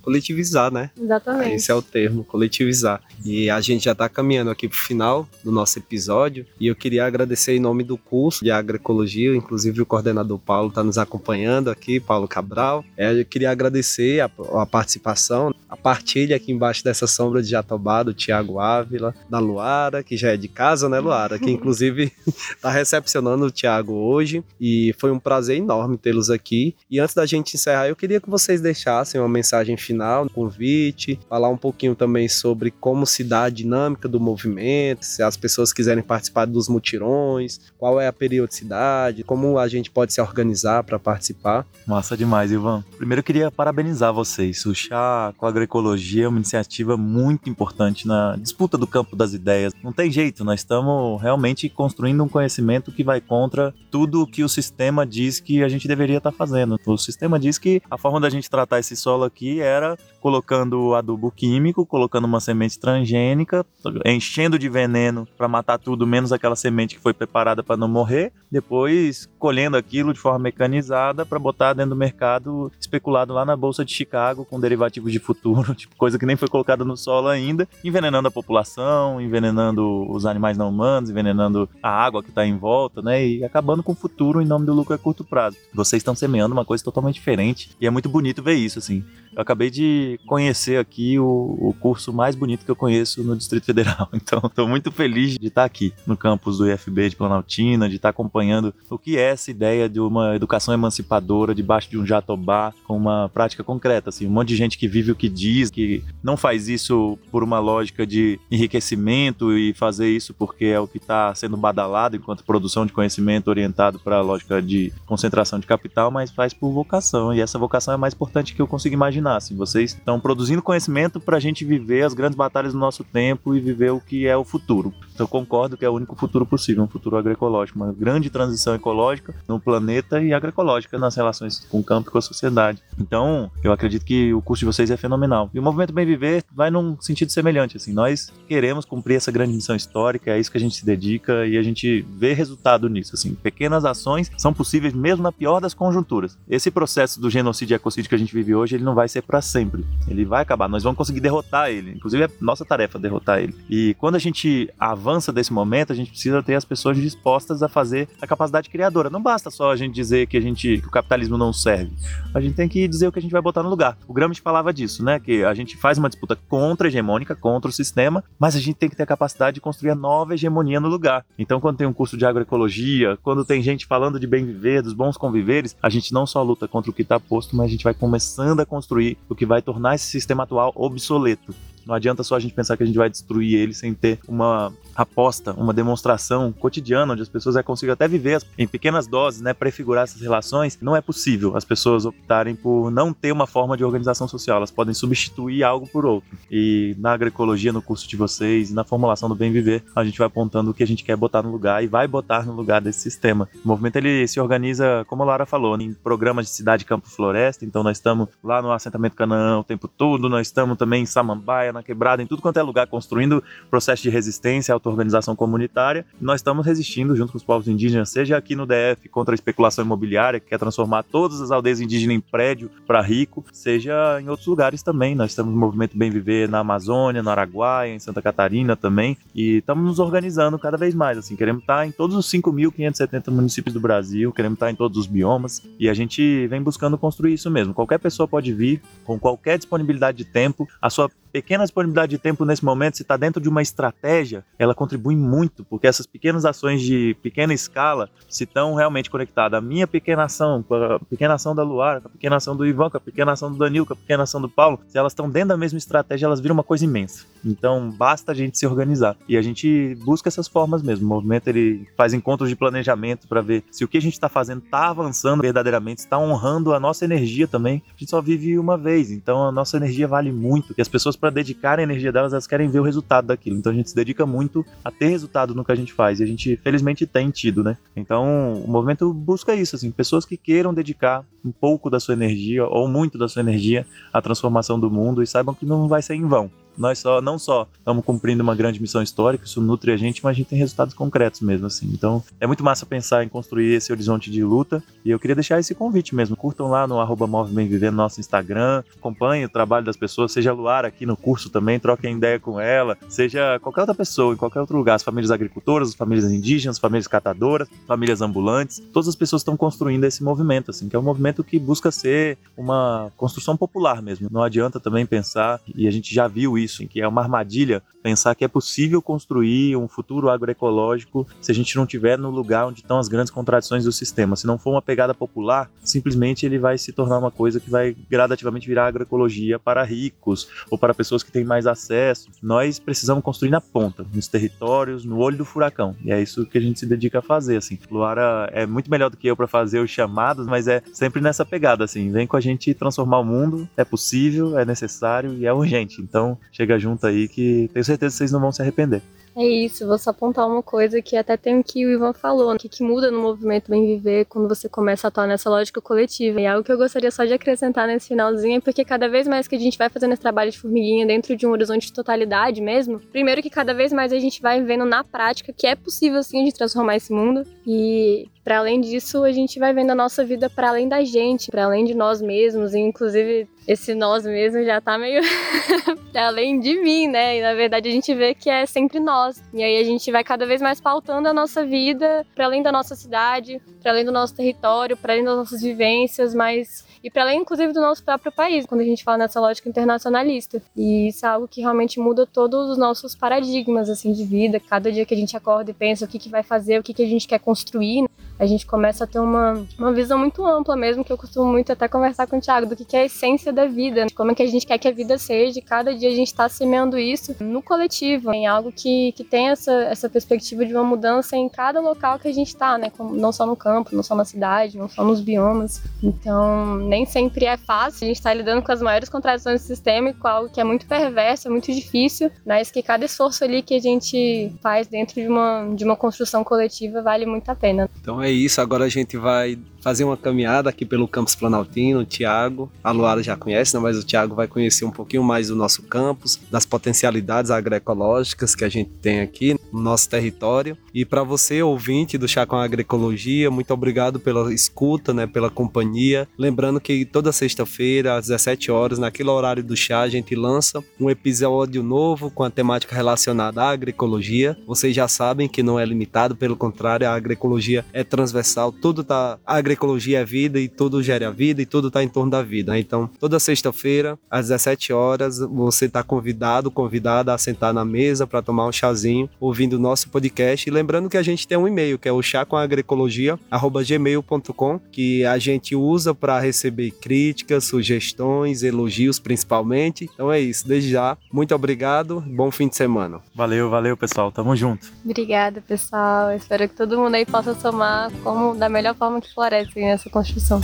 [0.08, 0.90] coletivizar, né?
[0.98, 1.56] Exatamente.
[1.56, 3.02] Esse é o termo, coletivizar.
[3.26, 6.76] E a gente já está caminhando aqui para o final do nosso episódio e eu
[6.78, 11.70] queria agradecer em nome do curso de agroecologia, inclusive o coordenador Paulo está nos acompanhando
[11.70, 12.86] aqui, Paulo Cabral.
[12.96, 18.04] É, eu queria agradecer a, a, participação, a partilha aqui embaixo dessa sombra de Jatobá,
[18.04, 21.38] do Tiago Ávila, da Luara, que já é de casa, né, Luara?
[21.38, 26.76] Que inclusive está recepcionando o Tiago hoje e foi um prazer enorme tê-los aqui.
[26.90, 31.20] E antes da gente encerrar, eu queria que vocês deixassem uma mensagem final no convite,
[31.30, 35.74] falar um pouquinho também sobre como se dá a dinâmica do movimento, se as pessoas
[35.74, 41.00] quiserem participar dos mutirões, qual é a periodicidade, como a gente pode se organizar para
[41.00, 41.66] participar.
[41.86, 42.84] Massa demais, Ivan.
[42.98, 44.66] Primeiro eu queria parabenizar vocês.
[44.66, 49.34] O Chá com a Agroecologia é uma iniciativa muito importante na disputa do campo das
[49.34, 49.74] ideias.
[49.84, 54.44] Não tem jeito, nós estamos realmente construindo um conhecimento que vai contra tudo o que
[54.44, 56.80] o sistema diz que a gente deveria estar tá fazendo.
[56.86, 61.32] O sistema diz que a forma da gente tratar esse solo aqui era colocando adubo
[61.32, 63.66] químico, colocando uma semente transgênica,
[64.06, 68.34] enchendo de veneno para matar tudo, menos aquela semente que foi preparada para não morrer,
[68.52, 73.86] depois colhendo aquilo de forma mecanizada para botar dentro do mercado especulado lá na bolsa
[73.86, 77.68] de Chicago com derivativos de futuro, tipo coisa que nem foi colocada no solo ainda,
[77.84, 83.02] envenenando a população, envenenando os animais não humanos, envenenando a água que está em volta,
[83.02, 85.58] né, e acabando com o futuro em nome do lucro a curto prazo.
[85.74, 89.04] Vocês estão semeando uma coisa totalmente diferente e é muito bonito ver isso, assim.
[89.38, 93.66] Eu acabei de conhecer aqui o, o curso mais bonito que eu conheço no Distrito
[93.68, 94.10] Federal.
[94.12, 98.10] Então, estou muito feliz de estar aqui no campus do IFB de Planaltina, de estar
[98.10, 102.98] acompanhando o que é essa ideia de uma educação emancipadora debaixo de um jatobá com
[102.98, 104.10] uma prática concreta.
[104.10, 107.44] Assim, um monte de gente que vive o que diz, que não faz isso por
[107.44, 112.44] uma lógica de enriquecimento e fazer isso porque é o que está sendo badalado enquanto
[112.44, 117.34] produção de conhecimento orientado para a lógica de concentração de capital, mas faz por vocação.
[117.34, 121.20] E essa vocação é mais importante que eu consigo imaginar Assim, vocês estão produzindo conhecimento
[121.20, 124.36] para a gente viver as grandes batalhas do nosso tempo e viver o que é
[124.36, 124.94] o futuro.
[125.14, 128.76] Então, eu concordo que é o único futuro possível, um futuro agroecológico, uma grande transição
[128.76, 132.82] ecológica no planeta e agroecológica nas relações com o campo e com a sociedade.
[133.00, 135.27] Então, eu acredito que o curso de vocês é fenomenal.
[135.54, 137.78] E o Movimento Bem Viver vai num sentido semelhante.
[137.78, 141.46] Assim, nós queremos cumprir essa grande missão histórica, é isso que a gente se dedica
[141.46, 143.16] e a gente vê resultado nisso.
[143.16, 146.38] Assim, pequenas ações são possíveis mesmo na pior das conjunturas.
[146.50, 149.22] Esse processo do genocídio e ecocídio que a gente vive hoje, ele não vai ser
[149.22, 149.86] para sempre.
[150.08, 150.68] Ele vai acabar.
[150.68, 151.92] Nós vamos conseguir derrotar ele.
[151.92, 153.56] Inclusive, é nossa tarefa derrotar ele.
[153.70, 157.68] E quando a gente avança desse momento, a gente precisa ter as pessoas dispostas a
[157.68, 159.10] fazer a capacidade criadora.
[159.10, 161.92] Não basta só a gente dizer que a gente que o capitalismo não serve.
[162.34, 163.98] A gente tem que dizer o que a gente vai botar no lugar.
[164.08, 165.17] O Gramsci falava disso, né?
[165.20, 168.76] Que a gente faz uma disputa contra a hegemônica, contra o sistema, mas a gente
[168.76, 171.26] tem que ter a capacidade de construir a nova hegemonia no lugar.
[171.38, 174.94] Então, quando tem um curso de agroecologia, quando tem gente falando de bem viver, dos
[174.94, 177.84] bons conviveres, a gente não só luta contra o que está posto, mas a gente
[177.84, 181.54] vai começando a construir o que vai tornar esse sistema atual obsoleto.
[181.88, 184.74] Não adianta só a gente pensar que a gente vai destruir ele sem ter uma
[184.94, 189.54] aposta, uma demonstração cotidiana onde as pessoas é, consigam até viver em pequenas doses, né,
[189.54, 190.78] prefigurar essas relações.
[190.82, 194.58] Não é possível as pessoas optarem por não ter uma forma de organização social.
[194.58, 196.30] Elas podem substituir algo por outro.
[196.52, 200.28] E na agroecologia, no curso de vocês, na formulação do bem viver, a gente vai
[200.28, 203.00] apontando o que a gente quer botar no lugar e vai botar no lugar desse
[203.00, 203.48] sistema.
[203.64, 207.64] O movimento ele se organiza, como a Lara falou, em programas de cidade, campo, floresta.
[207.64, 211.72] Então nós estamos lá no assentamento Canaã o tempo todo, nós estamos também em Samambaia,
[211.78, 216.06] na quebrada, em tudo quanto é lugar, construindo processo de resistência, auto-organização comunitária.
[216.20, 219.86] Nós estamos resistindo junto com os povos indígenas, seja aqui no DF contra a especulação
[219.86, 224.48] imobiliária, que quer transformar todas as aldeias indígenas em prédio para rico, seja em outros
[224.48, 225.16] lugares também.
[225.16, 229.58] Nós estamos no movimento Bem Viver na Amazônia, no Araguaia, em Santa Catarina também, e
[229.58, 231.18] estamos nos organizando cada vez mais.
[231.18, 235.08] Assim, queremos estar em todos os 5.570 municípios do Brasil, queremos estar em todos os
[235.08, 237.74] biomas, e a gente vem buscando construir isso mesmo.
[237.74, 242.44] Qualquer pessoa pode vir com qualquer disponibilidade de tempo, a sua pequena disponibilidade de tempo
[242.44, 246.82] nesse momento, se está dentro de uma estratégia, ela contribui muito, porque essas pequenas ações
[246.82, 249.56] de pequena escala se estão realmente conectadas.
[249.56, 252.66] A minha pequena ação, com a pequena ação da Luar, com a pequena ação do
[252.66, 255.12] Ivan, com a pequena ação do Danilo, com a pequena ação do Paulo, se elas
[255.12, 257.24] estão dentro da mesma estratégia, elas viram uma coisa imensa.
[257.46, 259.16] Então basta a gente se organizar.
[259.28, 261.06] E a gente busca essas formas mesmo.
[261.06, 264.30] O movimento ele faz encontros de planejamento para ver se o que a gente está
[264.30, 267.82] fazendo está avançando verdadeiramente, está honrando a nossa energia também.
[267.88, 270.74] A gente só vive uma vez, então a nossa energia vale muito.
[270.78, 273.58] E as pessoas, para dedicar a energia delas, elas querem ver o resultado daquilo.
[273.58, 276.20] Então a gente se dedica muito a ter resultado no que a gente faz.
[276.20, 277.78] E a gente, felizmente, tem tido, né?
[277.96, 282.66] Então o movimento busca isso, assim, pessoas que queiram dedicar um pouco da sua energia
[282.66, 286.16] ou muito da sua energia à transformação do mundo e saibam que não vai ser
[286.16, 289.98] em vão nós só não só estamos cumprindo uma grande missão histórica, isso nutre a
[289.98, 291.90] gente, mas a gente tem resultados concretos mesmo assim.
[291.92, 295.60] Então, é muito massa pensar em construir esse horizonte de luta e eu queria deixar
[295.60, 296.36] esse convite mesmo.
[296.36, 300.54] Curtam lá no arroba Viver no nosso Instagram, acompanhem o trabalho das pessoas, seja a
[300.54, 304.60] Luar aqui no curso também, troquem ideia com ela, seja qualquer outra pessoa, em qualquer
[304.60, 309.16] outro lugar, as famílias agricultoras, as famílias indígenas, as famílias catadoras, famílias ambulantes, todas as
[309.16, 313.56] pessoas estão construindo esse movimento, assim, que é um movimento que busca ser uma construção
[313.56, 314.28] popular mesmo.
[314.32, 317.82] Não adianta também pensar, e a gente já viu isso isso, que é uma armadilha
[318.08, 322.68] pensar que é possível construir um futuro agroecológico se a gente não tiver no lugar
[322.68, 324.38] onde estão as grandes contradições do sistema.
[324.38, 327.94] Se não for uma pegada popular, simplesmente ele vai se tornar uma coisa que vai
[328.10, 332.30] gradativamente virar agroecologia para ricos ou para pessoas que têm mais acesso.
[332.42, 335.94] Nós precisamos construir na ponta, nos territórios, no olho do furacão.
[336.02, 337.78] E é isso que a gente se dedica a fazer, assim.
[337.92, 341.46] Luara é muito melhor do que eu para fazer os chamados, mas é sempre nessa
[341.46, 342.10] pegada, assim.
[342.10, 346.02] Vem com a gente transformar o mundo, é possível, é necessário e é urgente.
[346.02, 349.04] Então, chega junto aí que tenho certeza que vocês não vão se arrepender.
[349.40, 352.52] É isso, vou só apontar uma coisa que até tem o que o Ivan falou,
[352.52, 355.80] o que, que muda no movimento Bem Viver quando você começa a atuar nessa lógica
[355.80, 356.42] coletiva.
[356.42, 359.48] E algo que eu gostaria só de acrescentar nesse finalzinho é porque cada vez mais
[359.48, 362.60] que a gente vai fazendo esse trabalho de formiguinha dentro de um horizonte de totalidade
[362.62, 366.24] mesmo, primeiro que cada vez mais a gente vai vendo na prática que é possível
[366.24, 370.24] sim de transformar esse mundo e para além disso, a gente vai vendo a nossa
[370.24, 374.64] vida para além da gente, para além de nós mesmos, e inclusive esse nós mesmo
[374.64, 375.22] já tá meio
[376.14, 377.40] para além de mim, né?
[377.40, 379.27] E na verdade a gente vê que é sempre nós.
[379.54, 382.72] E aí a gente vai cada vez mais pautando a nossa vida para além da
[382.72, 387.24] nossa cidade, para além do nosso território, para além das nossas vivências, mas e para
[387.24, 390.62] além, inclusive, do nosso próprio país, quando a gente fala nessa lógica internacionalista.
[390.76, 394.60] E isso é algo que realmente muda todos os nossos paradigmas assim de vida.
[394.60, 396.94] Cada dia que a gente acorda e pensa o que, que vai fazer, o que,
[396.94, 398.10] que a gente quer construir,
[398.40, 401.72] a gente começa a ter uma, uma visão muito ampla mesmo, que eu costumo muito
[401.72, 404.08] até conversar com o Thiago, do que, que é a essência da vida, né?
[404.16, 406.28] como é que a gente quer que a vida seja, e cada dia a gente
[406.28, 410.84] está semeando isso no coletivo, em algo que, que tem essa, essa perspectiva de uma
[410.84, 412.92] mudança em cada local que a gente está, né?
[413.00, 415.82] não só no campo, não só na cidade, não só nos biomas.
[416.02, 420.14] Então, nem sempre é fácil, a gente está lidando com as maiores contradições do sistema
[420.14, 423.76] com algo que é muito perverso, é muito difícil, mas que cada esforço ali que
[423.76, 427.90] a gente faz dentro de uma, de uma construção coletiva vale muito a pena.
[428.00, 429.58] Então é isso, agora a gente vai
[429.88, 433.98] fazer uma caminhada aqui pelo campus Planaltino, o Tiago, a Luara já conhece, né, mas
[433.98, 438.70] o Tiago vai conhecer um pouquinho mais do nosso campus, das potencialidades agroecológicas que a
[438.70, 440.78] gente tem aqui no nosso território.
[440.94, 446.28] E para você, ouvinte do Chá com Agroecologia, muito obrigado pela escuta, né, pela companhia.
[446.38, 451.10] Lembrando que toda sexta-feira, às 17 horas, naquele horário do chá, a gente lança um
[451.10, 454.58] episódio novo com a temática relacionada à agroecologia.
[454.68, 459.40] Vocês já sabem que não é limitado, pelo contrário, a agroecologia é transversal, tudo tá
[459.46, 459.77] agroecologia
[460.16, 462.72] é vida e tudo gera vida e tudo está em torno da vida.
[462.72, 462.80] Né?
[462.80, 468.42] Então, toda sexta-feira, às 17 horas, você está convidado, convidada a sentar na mesa para
[468.42, 470.68] tomar um chazinho, ouvindo o nosso podcast.
[470.68, 475.76] E lembrando que a gente tem um e-mail, que é o chacomagroecologia.gmail.com, que a gente
[475.76, 480.10] usa para receber críticas, sugestões, elogios principalmente.
[480.14, 483.20] Então é isso, desde já, muito obrigado, bom fim de semana.
[483.34, 484.88] Valeu, valeu pessoal, tamo junto.
[485.04, 489.67] Obrigada pessoal, espero que todo mundo aí possa somar como da melhor forma que floresce
[489.76, 490.62] nessa construção.